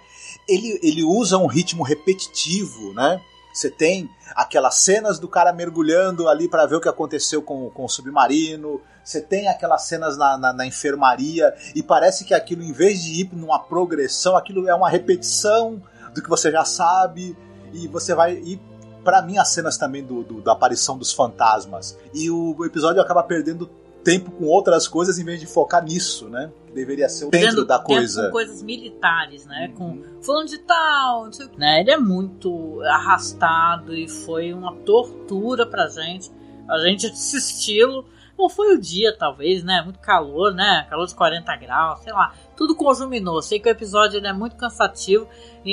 [0.48, 3.20] Ele, ele usa um ritmo repetitivo, né?
[3.56, 7.86] Você tem aquelas cenas do cara mergulhando ali para ver o que aconteceu com, com
[7.86, 8.82] o submarino.
[9.02, 13.22] Você tem aquelas cenas na, na, na, enfermaria e parece que aquilo, em vez de
[13.22, 15.82] ir numa progressão, aquilo é uma repetição
[16.14, 17.34] do que você já sabe
[17.72, 18.60] e você vai ir
[19.02, 23.22] para mim as cenas também do, do, da aparição dos fantasmas e o episódio acaba
[23.22, 23.70] perdendo
[24.06, 26.52] tempo com outras coisas em vez de focar nisso, né?
[26.68, 28.26] Que deveria ser o centro da coisa.
[28.26, 29.72] Com coisas militares, né?
[29.76, 31.28] Com falando de tal,
[31.58, 31.80] né?
[31.80, 36.30] Ele é muito arrastado e foi uma tortura pra gente.
[36.68, 38.04] A gente assistiu
[38.38, 39.82] ou foi o dia, talvez, né?
[39.82, 40.86] Muito calor, né?
[40.88, 42.32] Calor de 40 graus, sei lá.
[42.56, 43.42] Tudo conjuminou.
[43.42, 45.26] Sei que o episódio ele é muito cansativo.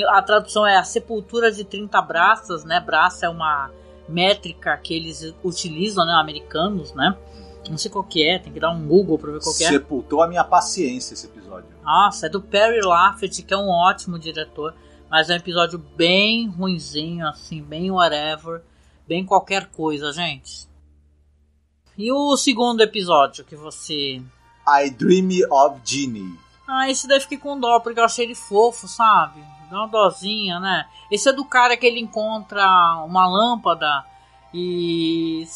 [0.08, 2.80] A tradução é a sepultura de 30 braças, né?
[2.80, 3.70] Braça é uma
[4.08, 6.14] métrica que eles utilizam, né?
[6.14, 7.16] Americanos, né?
[7.70, 9.68] Não sei qual que é, tem que dar um Google pra ver qual que é.
[9.68, 11.68] Sepultou a minha paciência esse episódio.
[11.82, 14.74] Nossa, é do Perry Lafferty, que é um ótimo diretor.
[15.10, 18.62] Mas é um episódio bem ruinzinho, assim, bem whatever.
[19.06, 20.68] Bem qualquer coisa, gente.
[21.96, 24.20] E o segundo episódio que você.
[24.66, 26.38] I Dream of Genie.
[26.66, 29.40] Ah, esse daí fiquei com dó, porque eu achei ele fofo, sabe?
[29.70, 30.86] Dá uma dozinha, né?
[31.10, 32.64] Esse é do cara que ele encontra
[33.04, 34.04] uma lâmpada
[34.52, 35.46] e.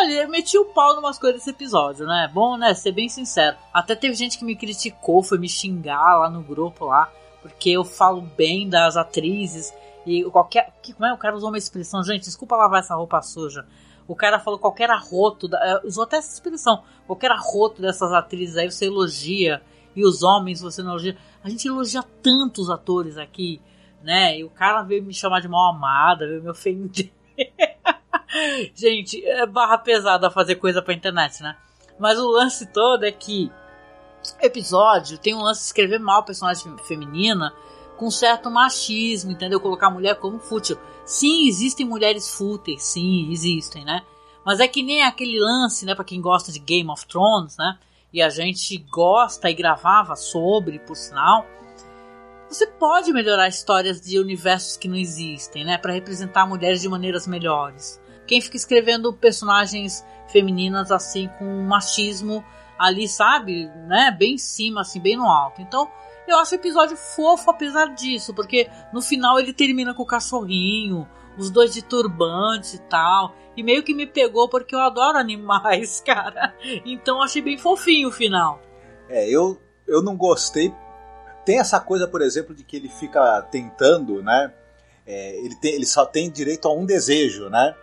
[0.00, 2.30] Ali, eu meti o pau em umas coisas desse episódio, né?
[2.32, 2.72] Bom, né?
[2.72, 3.56] Ser bem sincero.
[3.72, 7.84] Até teve gente que me criticou, foi me xingar lá no grupo lá, porque eu
[7.84, 9.74] falo bem das atrizes
[10.06, 10.72] e qualquer.
[10.94, 11.12] Como é?
[11.12, 13.66] O cara usou uma expressão, gente, desculpa lavar essa roupa suja.
[14.08, 18.70] O cara falou qualquer arroto, da, usou até essa expressão, qualquer arroto dessas atrizes aí
[18.70, 19.62] você elogia,
[19.94, 21.16] e os homens você não elogia.
[21.44, 23.60] A gente elogia tantos atores aqui,
[24.02, 24.38] né?
[24.38, 27.12] E o cara veio me chamar de mal amada, veio me ofender.
[28.74, 31.56] gente, é barra pesada fazer coisa pra internet, né?
[31.98, 33.50] Mas o lance todo é que
[34.40, 37.52] episódio tem um lance de escrever mal personagem feminina
[37.96, 39.60] com certo machismo, entendeu?
[39.60, 40.78] Colocar a mulher como fútil.
[41.04, 44.02] Sim, existem mulheres fúteis, sim, existem, né?
[44.42, 47.78] Mas é que nem aquele lance, né, para quem gosta de Game of Thrones, né?
[48.10, 51.44] E a gente gosta e gravava sobre, por sinal.
[52.50, 57.24] Você pode melhorar histórias de universos que não existem, né, para representar mulheres de maneiras
[57.24, 58.00] melhores.
[58.26, 62.44] Quem fica escrevendo personagens femininas assim com machismo
[62.76, 65.62] ali, sabe, né, bem em cima, assim, bem no alto.
[65.62, 65.88] Então,
[66.26, 71.08] eu acho o episódio fofo apesar disso, porque no final ele termina com o cachorrinho,
[71.38, 73.32] os dois de turbante e tal.
[73.56, 76.52] E meio que me pegou porque eu adoro animais, cara.
[76.84, 78.60] Então achei bem fofinho o final.
[79.08, 80.74] É, eu, eu não gostei.
[81.44, 84.52] Tem essa coisa, por exemplo, de que ele fica tentando, né?
[85.06, 87.74] É, ele, tem, ele só tem direito a um desejo, né?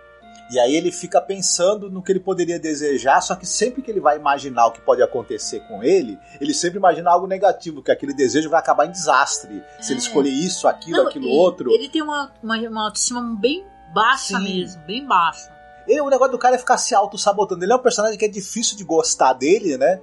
[0.50, 4.00] E aí ele fica pensando no que ele poderia desejar, só que sempre que ele
[4.00, 8.14] vai imaginar o que pode acontecer com ele, ele sempre imagina algo negativo, que aquele
[8.14, 9.62] desejo vai acabar em desastre.
[9.78, 9.82] É.
[9.82, 10.04] Se ele é.
[10.04, 11.70] escolher isso, aquilo, Não, aquilo outro.
[11.72, 14.44] Ele tem uma, uma, uma autoestima bem baixa Sim.
[14.44, 15.52] mesmo, bem baixa.
[15.86, 17.64] Ele, o negócio do cara é ficar se auto-sabotando.
[17.64, 20.02] Ele é um personagem que é difícil de gostar dele, né?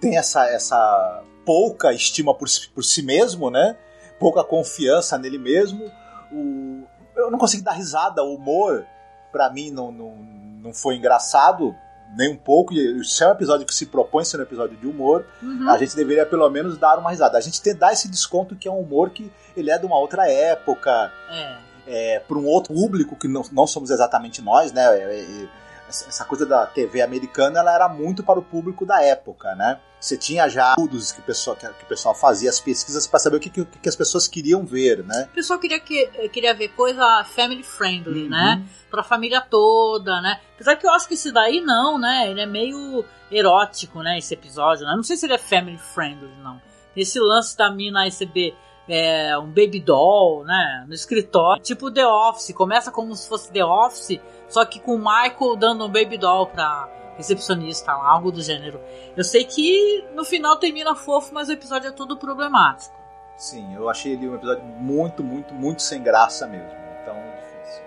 [0.00, 3.76] Tem essa, essa pouca estima por, por si mesmo, né?
[4.18, 5.90] Pouca confiança nele mesmo.
[6.32, 6.82] O,
[7.16, 8.84] eu não consigo dar risada, o humor
[9.32, 11.74] para mim não, não, não foi engraçado
[12.16, 12.74] nem um pouco.
[12.74, 15.68] E se é um episódio que se propõe ser um episódio de humor, uhum.
[15.68, 17.38] a gente deveria pelo menos dar uma risada.
[17.38, 19.98] A gente tem dar esse desconto que é um humor que ele é de uma
[19.98, 21.12] outra época.
[21.30, 21.66] É.
[21.88, 24.82] É, para um outro público que não, não somos exatamente nós, né?
[24.86, 25.48] É, é,
[25.88, 29.78] essa coisa da TV americana ela era muito para o público da época, né?
[30.06, 33.38] Você tinha já estudos que o pessoal, que, o pessoal fazia as pesquisas para saber
[33.38, 35.28] o que, que, que, as pessoas queriam ver, né?
[35.32, 38.28] O pessoal queria, que, queria ver coisa family friendly, uhum.
[38.28, 38.64] né?
[38.88, 40.40] Pra família toda, né?
[40.54, 42.30] Apesar que eu acho que esse daí não, né?
[42.30, 44.16] Ele é meio erótico, né?
[44.16, 44.92] Esse episódio, né?
[44.94, 46.62] Não sei se ele é family friendly, não.
[46.96, 48.54] Esse lance da mina receber
[48.88, 50.84] é, um baby doll, né?
[50.86, 51.60] No escritório.
[51.64, 52.54] Tipo The Office.
[52.54, 56.46] Começa como se fosse The Office, só que com o Michael dando um baby doll
[56.46, 58.80] pra recepcionista, algo do gênero.
[59.16, 62.94] Eu sei que no final termina fofo, mas o episódio é todo problemático.
[63.36, 66.70] Sim, eu achei ele um episódio muito, muito, muito sem graça mesmo.
[67.02, 67.82] Então, difícil.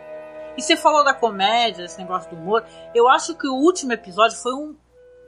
[0.58, 2.64] E você falou da comédia, esse negócio do humor.
[2.94, 4.76] Eu acho que o último episódio foi um.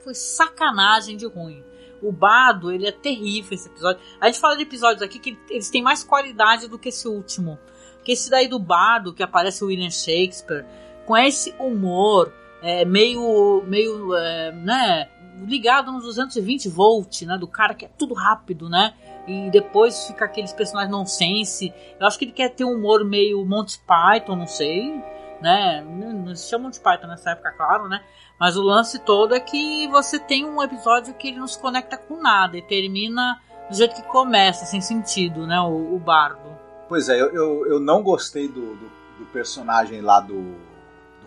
[0.03, 1.63] Foi sacanagem de ruim.
[2.01, 4.01] O Bado, ele é terrível esse episódio.
[4.19, 7.59] A gente fala de episódios aqui que eles têm mais qualidade do que esse último.
[8.03, 10.65] Que esse daí do Bado, que aparece o William Shakespeare,
[11.05, 15.09] com esse humor, é, meio, meio é, né,
[15.45, 18.93] ligado nos 220 volts, né, do cara que é tudo rápido, né,
[19.27, 21.73] e depois fica aqueles personagens nonsense.
[21.99, 25.01] Eu acho que ele quer ter um humor meio Monty Python, não sei,
[25.41, 28.03] né, não se chama Monty Python nessa época, claro, né,
[28.39, 31.97] mas o lance todo é que você tem um episódio que ele não se conecta
[31.97, 36.51] com nada e termina do jeito que começa, sem sentido, né, o, o bardo.
[36.87, 40.70] Pois é, eu, eu, eu não gostei do, do, do personagem lá do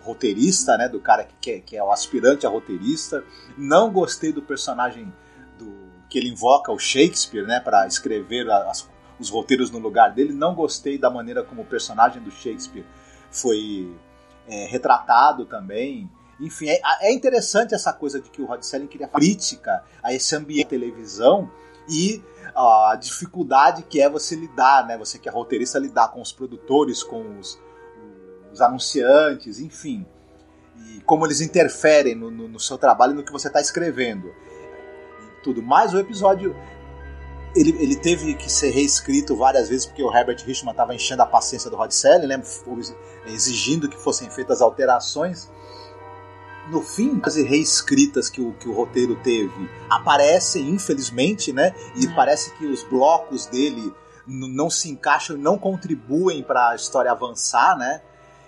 [0.05, 0.87] roteirista, né?
[0.87, 3.23] Do cara que, que, que é o aspirante a roteirista.
[3.57, 5.11] Não gostei do personagem
[5.57, 5.73] do
[6.09, 7.59] que ele invoca o Shakespeare, né?
[7.59, 8.87] Para escrever as,
[9.19, 10.33] os roteiros no lugar dele.
[10.33, 12.85] Não gostei da maneira como o personagem do Shakespeare
[13.31, 13.93] foi
[14.47, 16.09] é, retratado também.
[16.39, 20.35] Enfim, é, é, interessante essa coisa de que o Rod Selling queria crítica a esse
[20.35, 21.49] ambiente de televisão
[21.89, 22.21] e
[22.55, 24.97] a dificuldade que é você lidar, né?
[24.97, 27.59] Você que é roteirista lidar com os produtores, com os,
[28.55, 30.05] os anunciantes, enfim.
[30.89, 34.27] E como eles interferem no, no, no seu trabalho e no que você está escrevendo.
[34.27, 35.61] E tudo.
[35.61, 36.55] Mas o episódio.
[37.55, 41.25] Ele, ele teve que ser reescrito várias vezes porque o Herbert Richman estava enchendo a
[41.25, 42.41] paciência do Rod Selling, né?
[43.27, 45.49] exigindo que fossem feitas alterações
[46.69, 51.73] no fim, as reescritas que o, que o roteiro teve aparecem, infelizmente, né?
[51.95, 52.15] E é.
[52.15, 53.93] parece que os blocos dele
[54.27, 58.01] não se encaixam, não contribuem para a história avançar, né?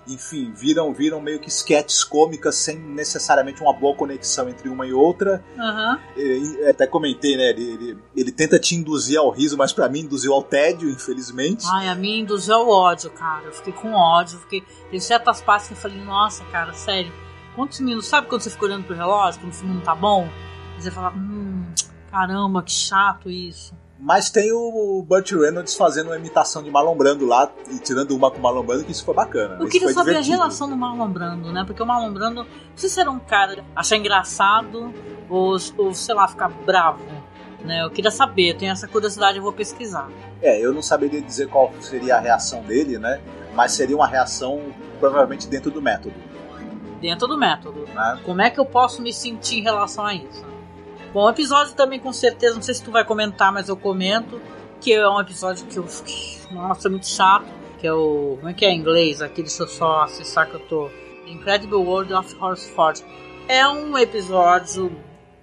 [0.08, 4.94] Enfim, viram, viram meio que sketches cômicas sem necessariamente uma boa conexão entre uma e
[4.94, 5.44] outra.
[5.58, 5.98] Uhum.
[6.16, 7.50] E, até comentei, né?
[7.50, 11.66] Ele, ele, ele, tenta te induzir ao riso, mas para mim induziu ao tédio, infelizmente.
[11.72, 13.46] Ai, a mim induziu ao ódio, cara.
[13.46, 14.40] Eu fiquei com ódio.
[14.40, 14.64] Fiquei...
[14.90, 17.12] Tem certas partes que eu falei, nossa, cara, sério.
[17.56, 18.08] Quantos minutos?
[18.08, 20.30] Sabe quando você fica olhando pro relógio, quando o filme não tá bom?
[20.78, 21.66] E você fala, hum,
[22.12, 23.74] caramba, que chato isso.
[24.00, 28.30] Mas tem o Burt Reynolds fazendo uma imitação de Marlon Brando lá e tirando uma
[28.30, 29.58] com o Marlon Brando, que isso foi bacana.
[29.60, 30.36] Eu queria saber divertido.
[30.36, 31.64] a relação do Marlon Brando, né?
[31.66, 34.94] Porque o Marlon Brando, não sei se era um cara achar engraçado
[35.30, 37.04] ou, ou sei lá, ficar bravo.
[37.62, 37.84] Né?
[37.84, 40.10] Eu queria saber, eu tenho essa curiosidade, eu vou pesquisar.
[40.42, 43.20] É, eu não saberia dizer qual seria a reação dele, né?
[43.56, 44.62] Mas seria uma reação
[45.00, 46.16] provavelmente dentro do método.
[47.02, 47.88] Dentro do método.
[47.94, 48.20] Né?
[48.24, 50.46] Como é que eu posso me sentir em relação a isso?
[51.14, 54.42] Bom, o episódio também com certeza, não sei se tu vai comentar, mas eu comento,
[54.82, 55.86] que é um episódio que eu
[56.52, 57.48] nossa, muito chato,
[57.80, 59.22] que é o, como é que é em inglês?
[59.22, 60.90] Aquele se eu só acessar que eu tô,
[61.26, 63.04] Incredible World of Horseford.
[63.48, 64.92] É um episódio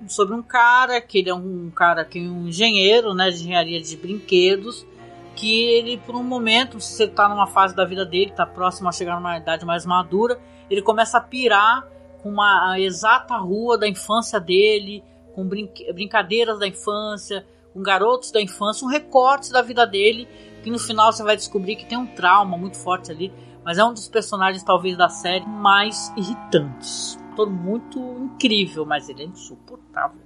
[0.08, 3.80] sobre um cara, que ele é um cara que é um engenheiro, né, de engenharia
[3.80, 4.86] de brinquedos,
[5.34, 8.88] que ele por um momento, se ele tá numa fase da vida dele, tá próximo
[8.88, 10.38] a chegar numa idade mais madura,
[10.70, 11.86] ele começa a pirar
[12.22, 15.02] com uma a exata rua da infância dele,
[15.34, 20.28] com brincadeiras da infância, com garotos da infância, um recorte da vida dele,
[20.62, 23.32] que no final você vai descobrir que tem um trauma muito forte ali,
[23.64, 27.18] mas é um dos personagens talvez da série mais irritantes.
[27.34, 30.20] Todo muito incrível, mas ele é insuportável.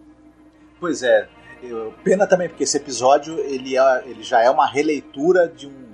[0.78, 1.28] Pois é,
[1.62, 5.87] eu, pena também porque esse episódio ele, é, ele já é uma releitura de um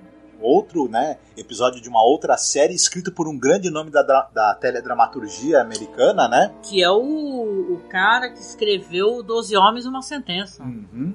[0.45, 5.61] outro né, episódio de uma outra série escrito por um grande nome da, da teledramaturgia
[5.61, 6.55] americana, né?
[6.63, 10.63] Que é o, o cara que escreveu Doze Homens e uma Sentença.
[10.63, 11.15] Uhum.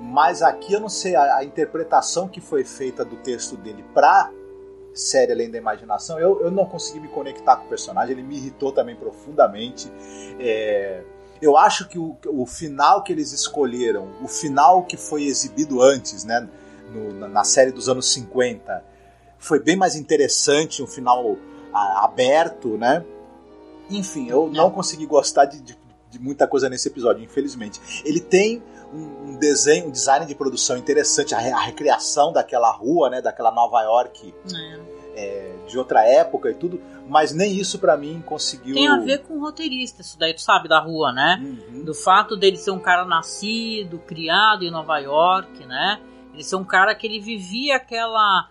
[0.00, 4.30] Mas aqui eu não sei, a, a, interpretação que foi feita do texto dele pra
[4.94, 8.36] série Além da Imaginação, eu, eu não consegui me conectar com o personagem, ele me
[8.36, 9.92] irritou também profundamente.
[10.38, 11.02] É,
[11.40, 16.24] eu acho que o, o final que eles escolheram, o final que foi exibido antes,
[16.24, 16.48] né?
[16.92, 18.90] No, na série dos anos 50
[19.38, 21.36] foi bem mais interessante, um final
[21.72, 23.04] a, aberto, né?
[23.88, 25.76] Enfim, eu não consegui gostar de, de,
[26.10, 27.80] de muita coisa nesse episódio, infelizmente.
[28.04, 28.62] Ele tem
[28.92, 33.82] um, desenho, um design de produção interessante, a, a recriação daquela rua, né, daquela Nova
[33.82, 34.34] York.
[34.54, 35.00] É.
[35.12, 38.74] É, de outra época e tudo, mas nem isso para mim conseguiu.
[38.74, 41.58] Tem a ver com o roteirista, isso daí tu sabe, da rua, né?
[41.68, 41.84] Uhum.
[41.84, 46.00] Do fato dele ser um cara nascido, criado em Nova York, né?
[46.40, 48.48] Ele ser um cara que ele vivia aquela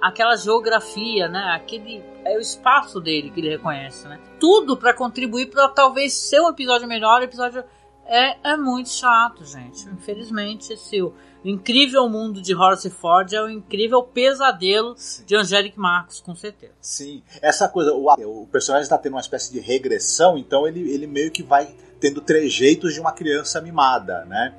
[0.00, 1.52] aquela geografia, né?
[1.56, 4.20] Aquele é o espaço dele que ele reconhece, né?
[4.38, 7.20] Tudo para contribuir para talvez ser um episódio melhor.
[7.20, 7.64] Episódio
[8.06, 9.88] é, é muito chato, gente.
[9.88, 11.12] Infelizmente, esse o
[11.44, 15.24] incrível mundo de Horace Ford é o incrível pesadelo Sim.
[15.24, 16.72] de Angelique Marcos, com certeza.
[16.80, 18.06] Sim, essa coisa, o,
[18.42, 22.20] o personagem está tendo uma espécie de regressão, então ele, ele meio que vai tendo
[22.20, 24.54] trejeitos de uma criança mimada, né?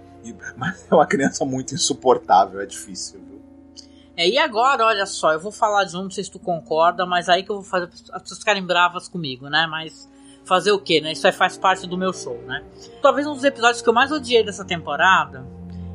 [0.55, 3.21] Mas é uma criança muito insuportável, é difícil.
[4.15, 7.05] É, e agora, olha só, eu vou falar de um, não sei se tu concorda,
[7.05, 9.65] mas aí que eu vou fazer as pessoas ficarem bravas comigo, né?
[9.67, 10.07] Mas
[10.45, 11.13] fazer o quê, né?
[11.13, 12.63] Isso aí faz parte do meu show, né?
[13.01, 15.45] Talvez um dos episódios que eu mais odiei dessa temporada,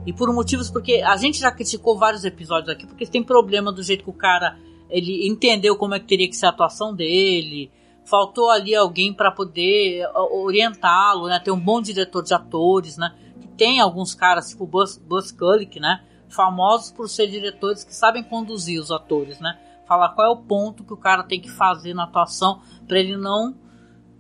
[0.05, 3.83] e por motivos porque a gente já criticou vários episódios aqui, porque tem problema do
[3.83, 4.59] jeito que o cara
[4.91, 7.70] ele entendeu como é que teria que ser a atuação dele,
[8.05, 11.39] faltou ali alguém para poder orientá-lo, né?
[11.39, 13.14] Ter um bom diretor de atores, né?
[13.59, 16.03] Tem alguns caras, tipo Buzz, Buzz Kulick, né?
[16.29, 19.59] famosos por ser diretores que sabem conduzir os atores, né?
[19.87, 23.17] Falar qual é o ponto que o cara tem que fazer na atuação para ele
[23.17, 23.55] não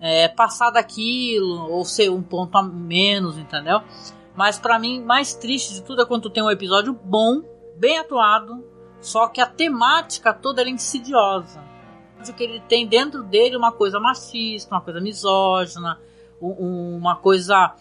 [0.00, 3.82] é, passar daquilo ou ser um ponto a menos, entendeu?
[4.34, 7.42] Mas para mim, mais triste de tudo é quando tem um episódio bom,
[7.76, 8.64] bem atuado,
[9.00, 11.62] só que a temática toda é insidiosa.
[12.36, 16.00] Que ele tem dentro dele uma coisa machista, uma coisa misógina,
[16.40, 17.74] uma coisa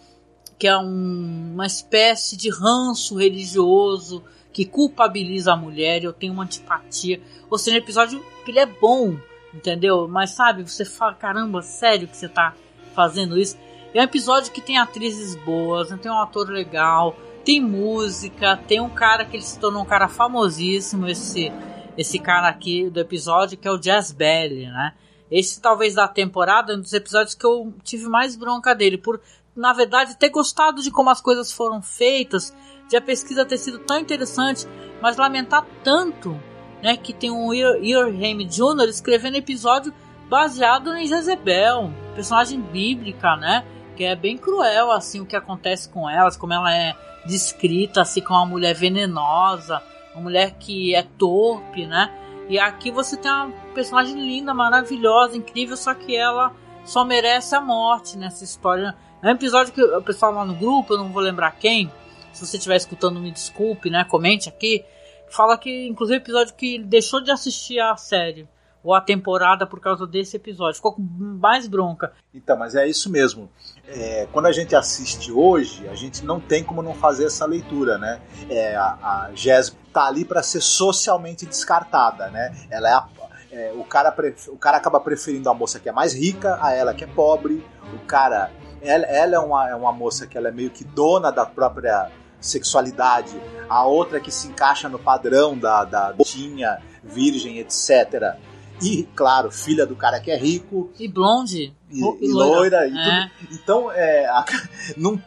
[0.58, 6.02] que é um, uma espécie de ranço religioso que culpabiliza a mulher.
[6.02, 7.20] Eu tenho uma antipatia.
[7.48, 9.16] Ou seja, um episódio que ele é bom,
[9.54, 10.08] entendeu?
[10.08, 12.54] Mas sabe, você fala, caramba, sério que você tá
[12.94, 13.56] fazendo isso?
[13.94, 18.90] É um episódio que tem atrizes boas, tem um ator legal, tem música, tem um
[18.90, 21.52] cara que ele se tornou um cara famosíssimo, esse,
[21.96, 24.92] esse cara aqui do episódio, que é o Jazz Belly, né?
[25.30, 29.20] Esse talvez da temporada, um dos episódios que eu tive mais bronca dele, por
[29.58, 32.54] na verdade, ter gostado de como as coisas foram feitas,
[32.88, 34.66] de a pesquisa ter sido tão interessante,
[35.02, 36.40] mas lamentar tanto
[36.80, 38.88] né, que tem um Earham Jr.
[38.88, 39.92] escrevendo episódio
[40.28, 43.64] baseado em Jezebel, personagem bíblica, né?
[43.96, 46.94] Que é bem cruel, assim, o que acontece com elas, como ela é
[47.26, 49.82] descrita, assim, como uma mulher venenosa,
[50.14, 52.12] uma mulher que é torpe, né?
[52.48, 56.54] E aqui você tem uma personagem linda, maravilhosa, incrível, só que ela
[56.84, 60.94] só merece a morte nessa história é um episódio que o pessoal lá no grupo,
[60.94, 61.90] eu não vou lembrar quem,
[62.32, 64.04] se você estiver escutando, me desculpe, né?
[64.04, 64.84] Comente aqui.
[65.28, 68.48] Fala que, inclusive, episódio que ele deixou de assistir a série
[68.82, 70.76] ou a temporada por causa desse episódio.
[70.76, 72.12] Ficou com mais bronca.
[72.32, 73.50] Então, mas é isso mesmo.
[73.86, 77.98] É, quando a gente assiste hoje, a gente não tem como não fazer essa leitura,
[77.98, 78.20] né?
[78.48, 82.54] É, a, a Jess tá ali para ser socialmente descartada, né?
[82.70, 83.08] Ela é, a,
[83.50, 84.14] é o cara
[84.48, 87.66] o cara acaba preferindo a moça que é mais rica a ela que é pobre.
[87.92, 88.50] O cara
[88.82, 92.10] ela, ela é, uma, é uma moça que ela é meio que dona da própria
[92.40, 93.34] sexualidade,
[93.68, 98.36] a outra que se encaixa no padrão da, da tinha, virgem, etc.
[98.80, 100.90] E, claro, filha do cara que é rico.
[100.98, 101.74] E blonde.
[101.90, 102.86] E, e loira.
[102.86, 103.30] E é.
[103.50, 104.44] Então, é, a,
[104.96, 105.20] não,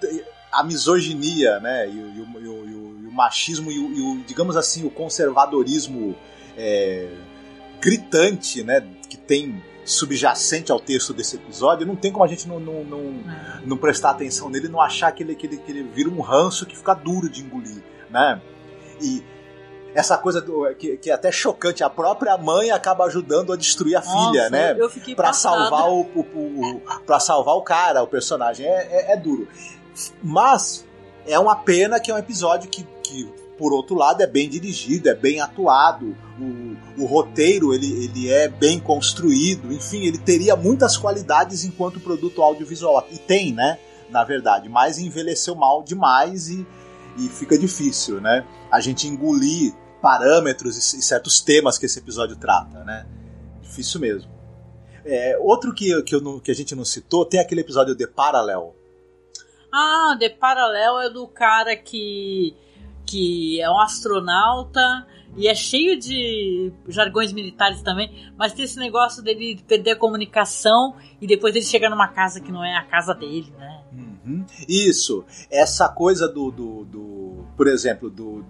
[0.51, 1.87] a misoginia, né?
[1.87, 6.15] E, e, o, o, o, machismo e o, digamos assim, o conservadorismo
[6.57, 7.09] é,
[7.81, 8.81] gritante, né?
[9.09, 12.99] Que tem subjacente ao texto desse episódio, não tem como a gente não, não, não,
[12.99, 13.61] é.
[13.65, 16.65] não prestar atenção nele não achar que ele, que, ele, que ele vira um ranço
[16.65, 18.41] que fica duro de engolir, né?
[19.01, 19.23] E
[19.93, 23.95] essa coisa do, que, que, é até chocante, a própria mãe acaba ajudando a destruir
[23.95, 24.75] a Nossa, filha, né?
[24.77, 28.65] Eu fiquei pra salvar o, o, o, para salvar o cara, o personagem.
[28.65, 29.47] É, é, é, duro.
[30.23, 30.85] Mas
[31.25, 35.07] é uma pena que é um episódio que, que por outro lado, é bem dirigido,
[35.07, 40.97] é bem atuado, o, o roteiro ele, ele é bem construído, enfim, ele teria muitas
[40.97, 43.07] qualidades enquanto produto audiovisual.
[43.11, 43.79] E tem, né?
[44.09, 46.65] Na verdade, mas envelheceu mal demais e,
[47.17, 48.45] e fica difícil, né?
[48.69, 53.05] A gente engolir parâmetros e, certos temas que esse episódio trata, né?
[53.61, 54.29] Difícil mesmo.
[55.05, 58.75] É, outro que, que, que a gente não citou, tem aquele episódio de Parallel.
[59.71, 62.55] Ah, The Parallel é do cara que
[63.11, 65.05] que é um astronauta
[65.35, 70.95] e é cheio de jargões militares também, mas tem esse negócio dele perder a comunicação
[71.21, 73.81] e depois ele chegar numa casa que não é a casa dele, né?
[73.93, 74.45] Uhum.
[74.67, 78.45] Isso, essa coisa do, do, do, por exemplo, do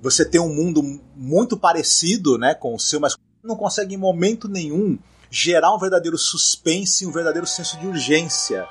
[0.00, 0.82] você ter um mundo
[1.16, 4.98] muito parecido, né, com o seu, mas não consegue em momento nenhum
[5.30, 8.66] gerar um verdadeiro suspense, um verdadeiro senso de urgência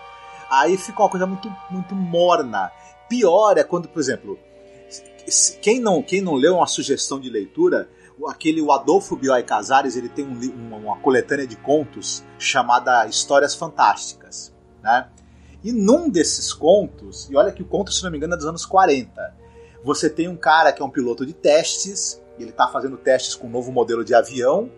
[0.50, 2.72] Aí fica uma coisa muito, muito morna.
[3.10, 4.40] Pior é quando, por exemplo,
[5.62, 7.90] quem não, quem não leu uma sugestão de leitura,
[8.28, 14.54] aquele o Adolfo Bioy Casares ele tem um, uma coletânea de contos chamada Histórias Fantásticas,
[14.82, 15.10] né?
[15.64, 18.46] E num desses contos, e olha que o conto, se não me engano, é dos
[18.46, 19.36] anos 40,
[19.84, 23.48] você tem um cara que é um piloto de testes, ele está fazendo testes com
[23.48, 24.72] um novo modelo de avião,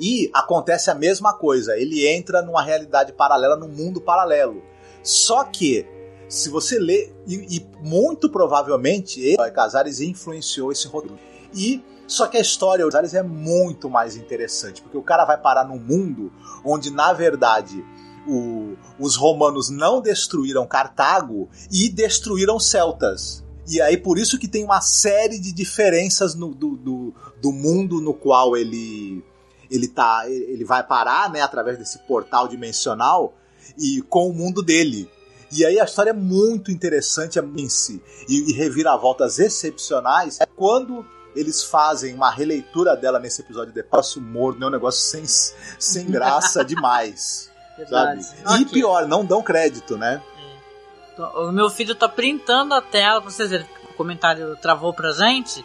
[0.00, 4.62] e acontece a mesma coisa, ele entra numa realidade paralela, num mundo paralelo.
[5.02, 5.86] Só que,
[6.28, 11.18] se você lê, e, e muito provavelmente, ele, Casares influenciou esse roteiro.
[11.54, 15.64] E só que a história Casares é muito mais interessante, porque o cara vai parar
[15.64, 16.32] num mundo
[16.64, 17.84] onde, na verdade,
[18.26, 23.44] o, os romanos não destruíram Cartago e destruíram celtas.
[23.66, 28.00] E aí por isso que tem uma série de diferenças no, do, do, do mundo
[28.00, 29.24] no qual ele
[29.70, 33.34] ele tá ele vai parar, né, através desse portal dimensional
[33.78, 35.10] e com o mundo dele.
[35.56, 40.40] E aí a história é muito interessante em si e, e reviravoltas excepcionais.
[40.40, 45.00] É quando eles fazem uma releitura dela nesse episódio de Passo Morto, é um negócio
[45.00, 45.24] sem,
[45.78, 47.52] sem graça demais.
[47.88, 48.20] Sabe?
[48.60, 50.20] E pior, não dão crédito, né?
[51.18, 51.22] É.
[51.22, 55.64] O meu filho tá printando a tela, pra vocês verem, o comentário travou pra gente.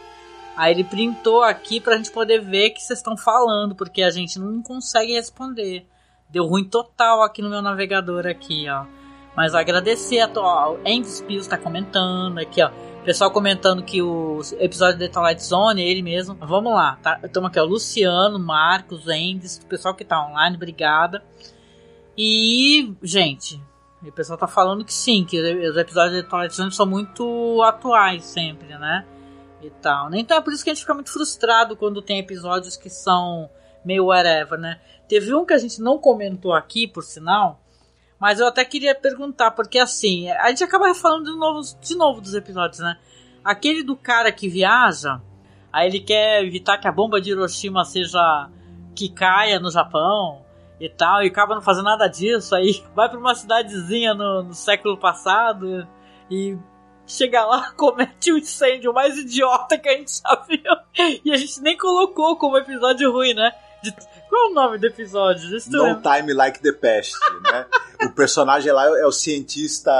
[0.56, 4.38] Aí ele printou aqui pra gente poder ver que vocês estão falando, porque a gente
[4.38, 5.88] não consegue responder.
[6.30, 8.99] Deu ruim total aqui no meu navegador aqui, ó.
[9.40, 10.28] Mas agradecer a
[10.70, 12.70] o Andy tá comentando aqui, ó.
[13.06, 16.36] Pessoal comentando que o episódio de Twilight Zone, ele mesmo.
[16.36, 17.22] Vamos lá, tá?
[17.24, 17.64] Estamos aqui, ó.
[17.64, 21.24] Luciano, Marcos, Endes, o pessoal que tá online, obrigada.
[22.18, 23.64] E, gente,
[24.04, 28.26] o pessoal tá falando que sim, que os episódios de Twilight Zone são muito atuais
[28.26, 29.06] sempre, né?
[29.64, 30.14] E tal.
[30.14, 33.50] Então é por isso que a gente fica muito frustrado quando tem episódios que são
[33.86, 34.82] meio whatever, né?
[35.08, 37.62] Teve um que a gente não comentou aqui, por sinal,
[38.20, 42.20] mas eu até queria perguntar, porque assim, a gente acaba falando de novo, de novo
[42.20, 42.97] dos episódios, né?
[43.43, 45.22] Aquele do cara que viaja,
[45.72, 48.49] aí ele quer evitar que a bomba de Hiroshima seja
[48.93, 50.41] que caia no Japão
[50.80, 54.53] e tal, e acaba não fazendo nada disso, aí vai para uma cidadezinha no, no,
[54.53, 55.88] século passado
[56.30, 56.57] e
[57.07, 61.61] chega lá, comete um incêndio mais idiota que a gente já viu, e a gente
[61.61, 63.53] nem colocou como episódio ruim, né?
[63.82, 63.93] De,
[64.30, 65.50] qual é o nome do episódio?
[65.70, 67.14] No Time Like the Past,
[67.44, 67.66] né?
[68.06, 69.92] o personagem lá é o cientista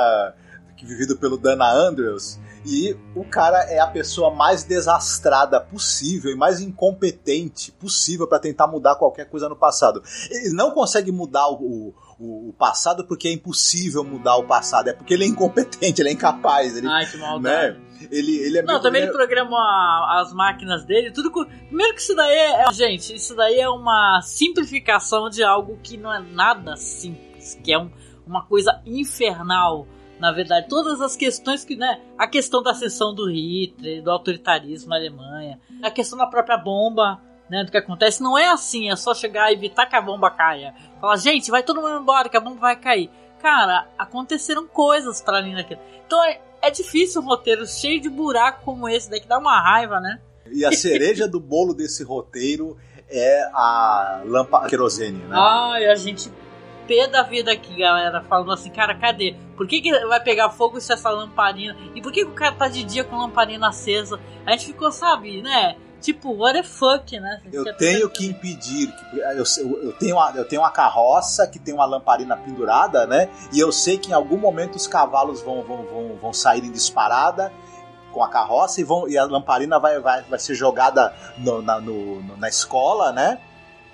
[0.82, 6.60] vivido pelo Dana Andrews, e o cara é a pessoa mais desastrada possível e mais
[6.60, 10.04] incompetente possível para tentar mudar qualquer coisa no passado.
[10.30, 14.94] Ele não consegue mudar o, o, o, passado porque é impossível mudar o passado, é
[14.94, 16.76] porque ele é incompetente, ele é incapaz.
[16.76, 17.78] Ele, Ai, que maldade.
[17.78, 17.89] Né?
[18.12, 21.46] Ele, ele é Não, também ele programa as máquinas dele, tudo com...
[21.46, 22.74] Primeiro que isso daí é, é.
[22.74, 27.80] Gente, isso daí é uma simplificação de algo que não é nada simples, que é
[27.80, 27.90] um,
[28.26, 29.88] uma coisa infernal
[30.20, 34.90] na verdade, todas as questões que, né, a questão da ascensão do Hitler, do autoritarismo
[34.90, 38.96] na Alemanha, a questão da própria bomba, né, do que acontece, não é assim, é
[38.98, 40.74] só chegar e evitar que a bomba caia.
[41.00, 43.10] Falar, gente, vai todo mundo embora que a bomba vai cair.
[43.42, 45.80] Cara, aconteceram coisas para ali naquilo.
[46.06, 49.60] Então é, é difícil um roteiro cheio de buraco como esse daí que dá uma
[49.62, 50.20] raiva, né?
[50.52, 52.78] E a cereja do bolo desse roteiro
[53.10, 55.36] é a lâmpada querosene, né?
[55.38, 56.32] Ai, a gente
[56.88, 59.36] pé da vida aqui, galera, falando assim, cara, cadê?
[59.56, 61.78] Por que, que vai pegar fogo se essa lamparina?
[61.94, 64.20] E por que, que o cara tá de dia com a lamparina acesa?
[64.44, 65.76] A gente ficou, sabe, né?
[66.02, 67.42] Tipo, what the fuck, né?
[67.52, 68.92] Eu tenho que impedir.
[68.92, 69.44] Que, eu,
[69.84, 73.30] eu, tenho uma, eu tenho uma carroça que tem uma lamparina pendurada, né?
[73.52, 76.72] E eu sei que em algum momento os cavalos vão, vão, vão, vão sair em
[76.72, 77.52] disparada
[78.12, 81.80] com a carroça e, vão, e a lamparina vai, vai, vai ser jogada no, na,
[81.80, 83.40] no, na escola, né?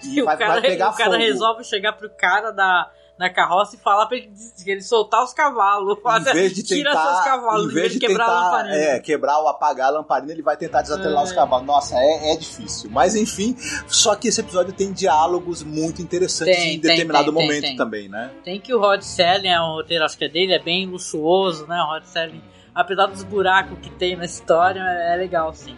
[0.03, 1.23] E, vai, o cara, vai pegar o cara fogo.
[1.23, 4.29] resolve chegar pro cara da, na carroça e falar pra ele,
[4.65, 5.97] ele soltar os cavalos.
[6.27, 8.75] Em vez de tira tentar, seus cavalos, em vez de quebrar tentar, a lamparina.
[8.75, 11.25] É, quebrar ou apagar a lamparina, ele vai tentar desatrelar é.
[11.25, 11.65] os cavalos.
[11.65, 12.89] Nossa, é, é difícil.
[12.89, 13.55] Mas enfim,
[13.87, 18.09] só que esse episódio tem diálogos muito interessantes tem, em determinado tem, tem, momento também,
[18.09, 18.31] né?
[18.43, 21.65] Tem que o Rod Selling, é um roteiro, acho que é dele, é bem luxuoso,
[21.67, 21.81] né?
[21.83, 22.43] O Rod Selling,
[22.73, 25.77] apesar dos buracos que tem na história, é legal, sim.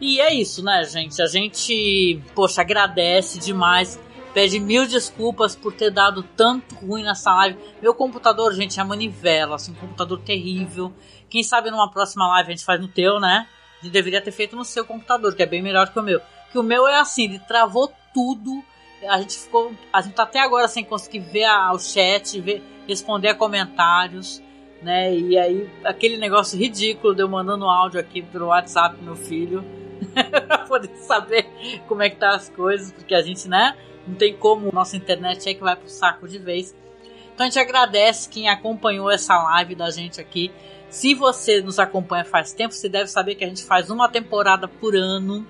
[0.00, 1.20] E é isso, né, gente?
[1.22, 3.98] A gente, poxa, agradece demais.
[4.36, 7.58] Pede mil desculpas por ter dado tanto ruim nessa live.
[7.80, 10.92] Meu computador, gente, é manivela, assim, um computador terrível.
[11.30, 13.48] Quem sabe numa próxima live a gente faz no teu, né?
[13.80, 16.20] A gente deveria ter feito no seu computador, que é bem melhor que o meu.
[16.52, 18.62] Que o meu é assim, ele travou tudo.
[19.08, 19.72] A gente ficou.
[19.90, 24.42] A gente tá até agora sem conseguir ver a, o chat, ver, responder a comentários
[24.82, 25.16] né?
[25.16, 29.64] E aí, aquele negócio ridículo de eu mandando áudio aqui pelo WhatsApp pro meu filho.
[30.46, 31.48] pra poder saber
[31.88, 33.74] como é que tá as coisas, porque a gente, né,
[34.06, 36.74] não tem como, nossa internet é que vai pro saco de vez.
[37.34, 40.50] Então a gente agradece quem acompanhou essa live da gente aqui.
[40.88, 44.66] Se você nos acompanha faz tempo, você deve saber que a gente faz uma temporada
[44.66, 45.46] por ano.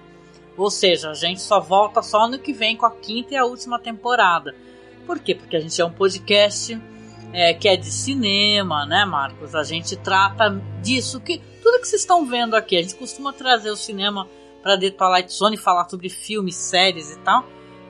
[0.57, 3.45] Ou seja, a gente só volta só ano que vem com a quinta e a
[3.45, 4.55] última temporada.
[5.07, 5.35] Por quê?
[5.35, 6.81] Porque a gente é um podcast
[7.33, 9.55] é, que é de cinema, né, Marcos?
[9.55, 10.51] A gente trata
[10.83, 12.77] disso que tudo que vocês estão vendo aqui.
[12.77, 14.27] A gente costuma trazer o cinema
[14.63, 17.45] para The Twilight Zone e falar sobre filmes, séries e tal,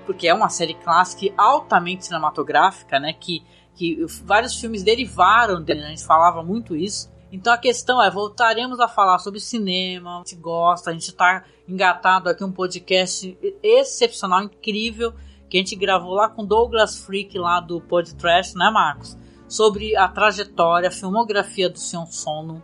[0.07, 3.13] porque é uma série clássica e altamente cinematográfica, né?
[3.13, 3.43] Que
[3.77, 5.87] que vários filmes derivaram dele, né?
[5.89, 7.13] a gente falava muito isso.
[7.31, 11.45] Então a questão é, voltaremos a falar sobre cinema, a gente gosta, a gente está
[11.69, 15.13] engatado aqui um podcast excepcional, incrível,
[15.51, 19.17] que a gente gravou lá com Douglas Freak lá do Podcast, né Marcos?
[19.47, 22.63] Sobre a trajetória, a filmografia do Sion Sono.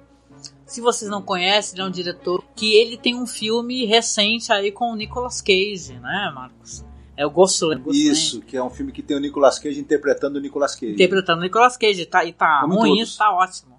[0.65, 4.73] Se vocês não conhecem, ele é um diretor que ele tem um filme recente aí
[4.73, 6.85] com o Nicolas Cage, né Marcos?
[7.17, 7.83] É o Ghostland.
[7.91, 10.93] Isso, que é um filme que tem o Nicolas Cage interpretando o Nicolas Cage.
[10.93, 13.79] Interpretando o Nicolas Cage, tá, e tá Como ruim, isso tá ótimo.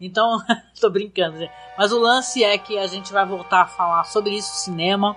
[0.00, 0.38] Então,
[0.80, 1.52] tô brincando, gente.
[1.76, 5.14] Mas o lance é que a gente vai voltar a falar sobre isso, cinema.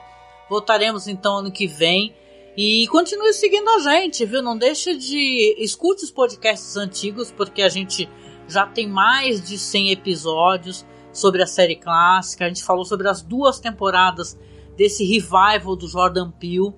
[0.49, 2.13] Voltaremos então ano que vem.
[2.55, 4.41] E continue seguindo a gente, viu?
[4.41, 5.55] Não deixe de.
[5.57, 8.07] Escute os podcasts antigos, porque a gente
[8.47, 12.45] já tem mais de 100 episódios sobre a série clássica.
[12.45, 14.37] A gente falou sobre as duas temporadas
[14.77, 16.73] desse revival do Jordan Peele.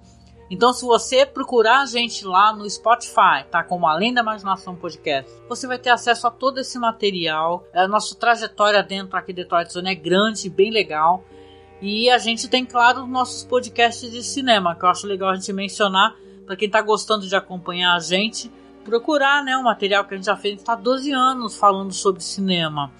[0.49, 3.63] Então, se você procurar a gente lá no Spotify, tá?
[3.63, 7.65] Como Além da Imaginação Podcast, você vai ter acesso a todo esse material.
[7.73, 11.23] A nossa trajetória dentro aqui de Twilight Zone é grande, bem legal.
[11.81, 15.35] E a gente tem, claro, os nossos podcasts de cinema, que eu acho legal a
[15.35, 16.15] gente mencionar
[16.45, 18.51] para quem está gostando de acompanhar a gente.
[18.83, 20.45] Procurar né, o material que a gente já fez.
[20.45, 22.91] A gente está 12 anos falando sobre cinema.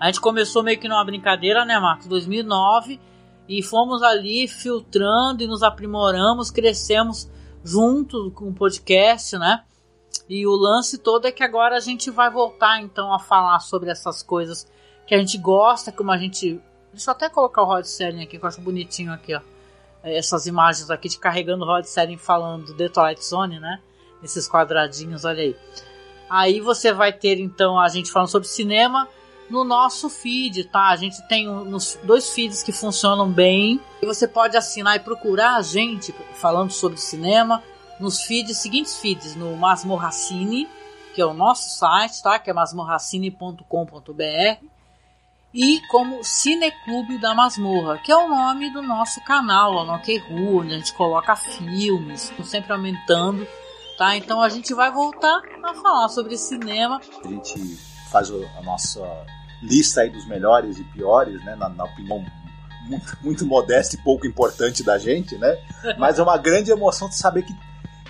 [0.00, 2.06] A gente começou meio que numa brincadeira, né, Marcos?
[2.06, 2.98] 2009
[3.48, 7.28] e fomos ali filtrando e nos aprimoramos, crescemos
[7.62, 9.64] junto com o podcast, né?
[10.28, 13.90] E o lance todo é que agora a gente vai voltar então a falar sobre
[13.90, 14.66] essas coisas
[15.06, 16.60] que a gente gosta, como a gente.
[16.92, 19.40] Deixa eu até colocar o Rod Serling aqui, que eu acho bonitinho aqui, ó.
[20.02, 23.80] Essas imagens aqui de carregando o Rod Serling falando The Twilight Zone, né?
[24.22, 25.56] Esses quadradinhos, olha aí.
[26.30, 29.08] Aí você vai ter então a gente falando sobre cinema
[29.48, 30.88] no nosso feed, tá?
[30.88, 33.80] A gente tem uns dois feeds que funcionam bem.
[34.02, 37.62] E você pode assinar e procurar a gente falando sobre cinema
[38.00, 40.68] nos feeds, seguintes feeds, no Masmorracine,
[41.14, 42.38] que é o nosso site, tá?
[42.38, 44.66] Que é masmorracine.com.br.
[45.52, 50.58] E como Cineclube da Masmorra, que é o nome do nosso canal lá no OKRU,
[50.58, 53.46] onde a gente coloca filmes, sempre aumentando,
[53.96, 54.16] tá?
[54.16, 57.00] Então a gente vai voltar a falar sobre cinema.
[57.24, 59.00] A gente faz a nossa
[59.60, 61.56] lista aí dos melhores e piores, né?
[61.56, 62.24] Na, na opinião
[62.82, 65.58] muito, muito modesta e pouco importante da gente, né?
[65.98, 67.52] Mas é uma grande emoção de saber que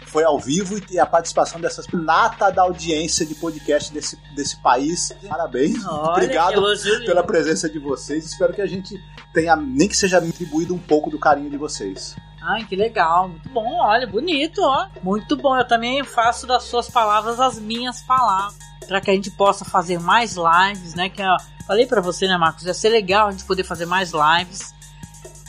[0.07, 5.17] foi ao vivo e a participação dessas nata da audiência de podcast desse, desse país.
[5.27, 5.83] Parabéns.
[5.87, 6.63] Olha, Obrigado
[7.07, 8.27] pela presença de vocês.
[8.27, 9.03] Espero que a gente
[9.33, 12.15] tenha, nem que seja atribuído um pouco do carinho de vocês.
[12.43, 14.87] Ai, que legal, muito bom, olha, bonito, ó.
[15.03, 19.30] Muito bom, eu também faço das suas palavras as minhas palavras para que a gente
[19.30, 21.09] possa fazer mais lives, né?
[21.09, 22.64] Que eu falei para você, né, Marcos?
[22.64, 24.74] Ia ser legal a gente poder fazer mais lives.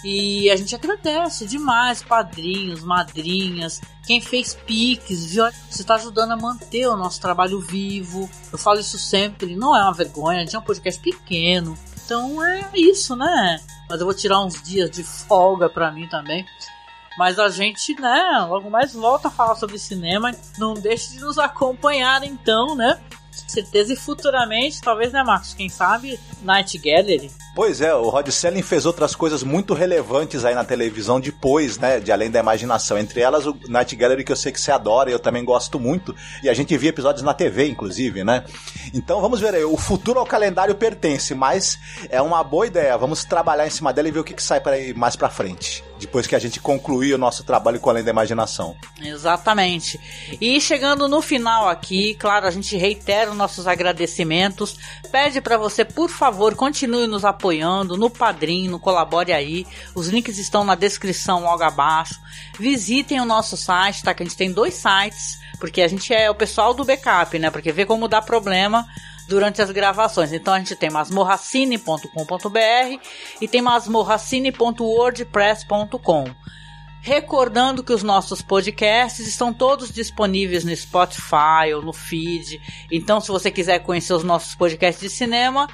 [0.04, 5.46] E a gente agradece demais, padrinhos, madrinhas, quem fez piques, viu?
[5.68, 8.30] Você está ajudando a manter o nosso trabalho vivo.
[8.52, 11.76] Eu falo isso sempre, não é uma vergonha, a gente é um podcast pequeno.
[12.06, 13.60] Então é isso, né?
[13.90, 16.46] Mas eu vou tirar uns dias de folga para mim também.
[17.18, 20.32] Mas a gente, né, logo mais volta a falar sobre cinema.
[20.60, 23.02] Não deixe de nos acompanhar então, né?
[23.48, 25.54] Certeza e futuramente, talvez, né, Marcos?
[25.54, 27.32] Quem sabe, Night Gallery.
[27.56, 32.02] Pois é, o Rod Selling fez outras coisas muito relevantes aí na televisão depois, né,
[32.02, 32.98] de Além da Imaginação.
[32.98, 35.80] Entre elas o Night Gallery, que eu sei que você adora e eu também gosto
[35.80, 36.14] muito.
[36.44, 38.44] E a gente via episódios na TV, inclusive, né?
[38.94, 41.80] Então vamos ver aí, o futuro ao calendário pertence, mas
[42.10, 42.98] é uma boa ideia.
[42.98, 45.82] Vamos trabalhar em cima dela e ver o que, que sai para mais pra frente
[46.00, 48.76] depois que a gente concluir o nosso trabalho com Além da Imaginação.
[49.02, 50.00] Exatamente.
[50.40, 54.78] E chegando no final aqui, claro, a gente reitera os nossos agradecimentos,
[55.12, 59.66] pede para você, por favor, continue nos apoiando no Padrim, no Colabore aí.
[59.94, 62.20] Os links estão na descrição logo abaixo.
[62.60, 64.14] Visitem o nosso site, tá?
[64.14, 67.50] Que a gente tem dois sites, porque a gente é o pessoal do backup, né?
[67.50, 68.86] Porque vê como dá problema
[69.28, 70.32] durante as gravações.
[70.34, 73.00] Então a gente tem masmorracine.com.br
[73.42, 76.26] e tem masmorracine.wordpress.com.
[77.02, 82.60] Recordando que os nossos podcasts estão todos disponíveis no Spotify ou no feed.
[82.92, 85.68] Então, se você quiser conhecer os nossos podcasts de cinema,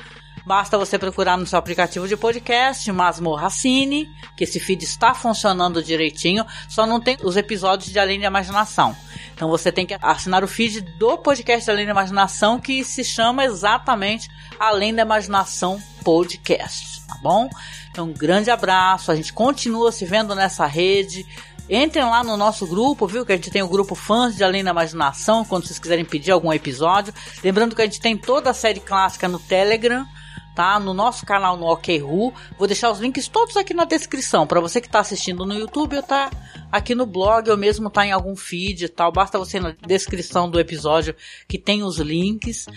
[0.45, 5.83] Basta você procurar no seu aplicativo de podcast, Masmorra Cine, que esse feed está funcionando
[5.83, 8.95] direitinho, só não tem os episódios de Além da Imaginação.
[9.35, 13.45] Então você tem que assinar o feed do podcast Além da Imaginação, que se chama
[13.45, 17.49] exatamente Além da Imaginação Podcast, tá bom?
[17.91, 19.11] Então, um grande abraço.
[19.11, 21.25] A gente continua se vendo nessa rede.
[21.69, 23.25] Entrem lá no nosso grupo, viu?
[23.25, 26.31] Que a gente tem o grupo Fãs de Além da Imaginação, quando vocês quiserem pedir
[26.31, 27.13] algum episódio.
[27.43, 30.07] Lembrando que a gente tem toda a série clássica no Telegram
[30.55, 30.79] tá?
[30.79, 32.33] No nosso canal no OKRU.
[32.57, 34.45] Vou deixar os links todos aqui na descrição.
[34.45, 36.29] Para você que está assistindo no YouTube ou tá
[36.71, 39.11] aqui no blog ou mesmo tá em algum feed e tal.
[39.11, 41.15] Basta você ir na descrição do episódio
[41.47, 42.67] que tem os links.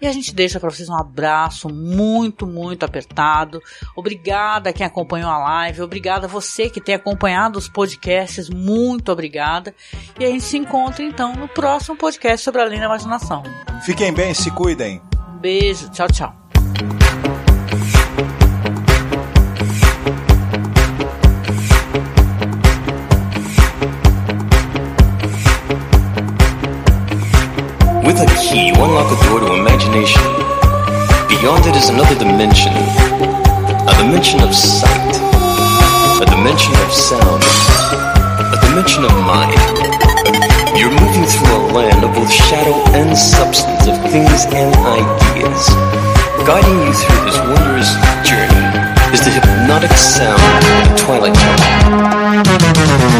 [0.00, 3.60] E a gente deixa para vocês um abraço muito, muito apertado.
[3.96, 5.82] Obrigada quem acompanhou a live.
[5.82, 8.48] Obrigada você que tem acompanhado os podcasts.
[8.48, 9.74] Muito obrigada.
[10.18, 13.42] E a gente se encontra então no próximo podcast sobre a linda imaginação.
[13.84, 15.00] Fiquem bem, se cuidem.
[15.28, 15.88] Um beijo.
[15.90, 16.47] Tchau, tchau.
[28.18, 30.18] With a key, you unlock a door to imagination.
[31.30, 32.74] Beyond it is another dimension.
[32.74, 35.14] A dimension of sight.
[36.18, 37.44] A dimension of sound.
[37.46, 39.54] A dimension of mind.
[40.74, 45.70] You're moving through a land of both shadow and substance, of things and ideas.
[46.42, 47.94] Guiding you through this wondrous
[48.26, 48.66] journey
[49.14, 53.17] is the hypnotic sound of the Twilight Zone.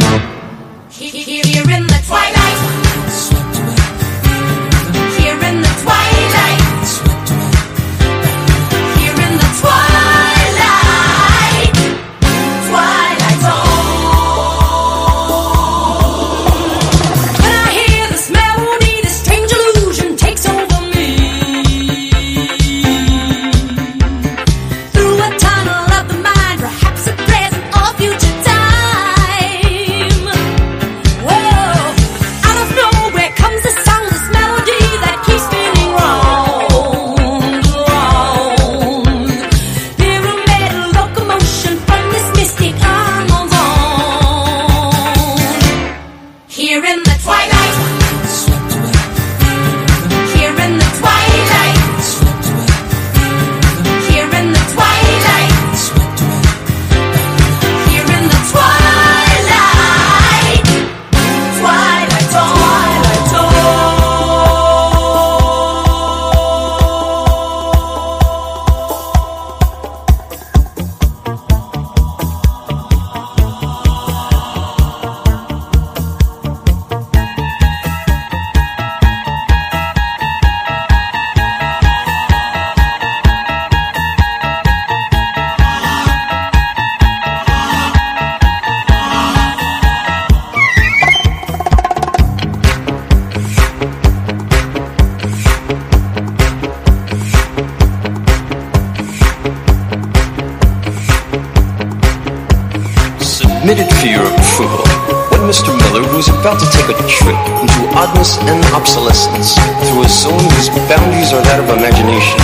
[107.57, 109.57] Into oddness and obsolescence
[109.89, 112.41] through a zone whose boundaries are that of imagination,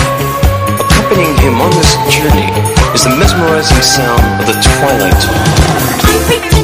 [0.81, 2.49] accompanying him on this journey
[2.93, 6.54] is the mesmerizing sound of the Twilight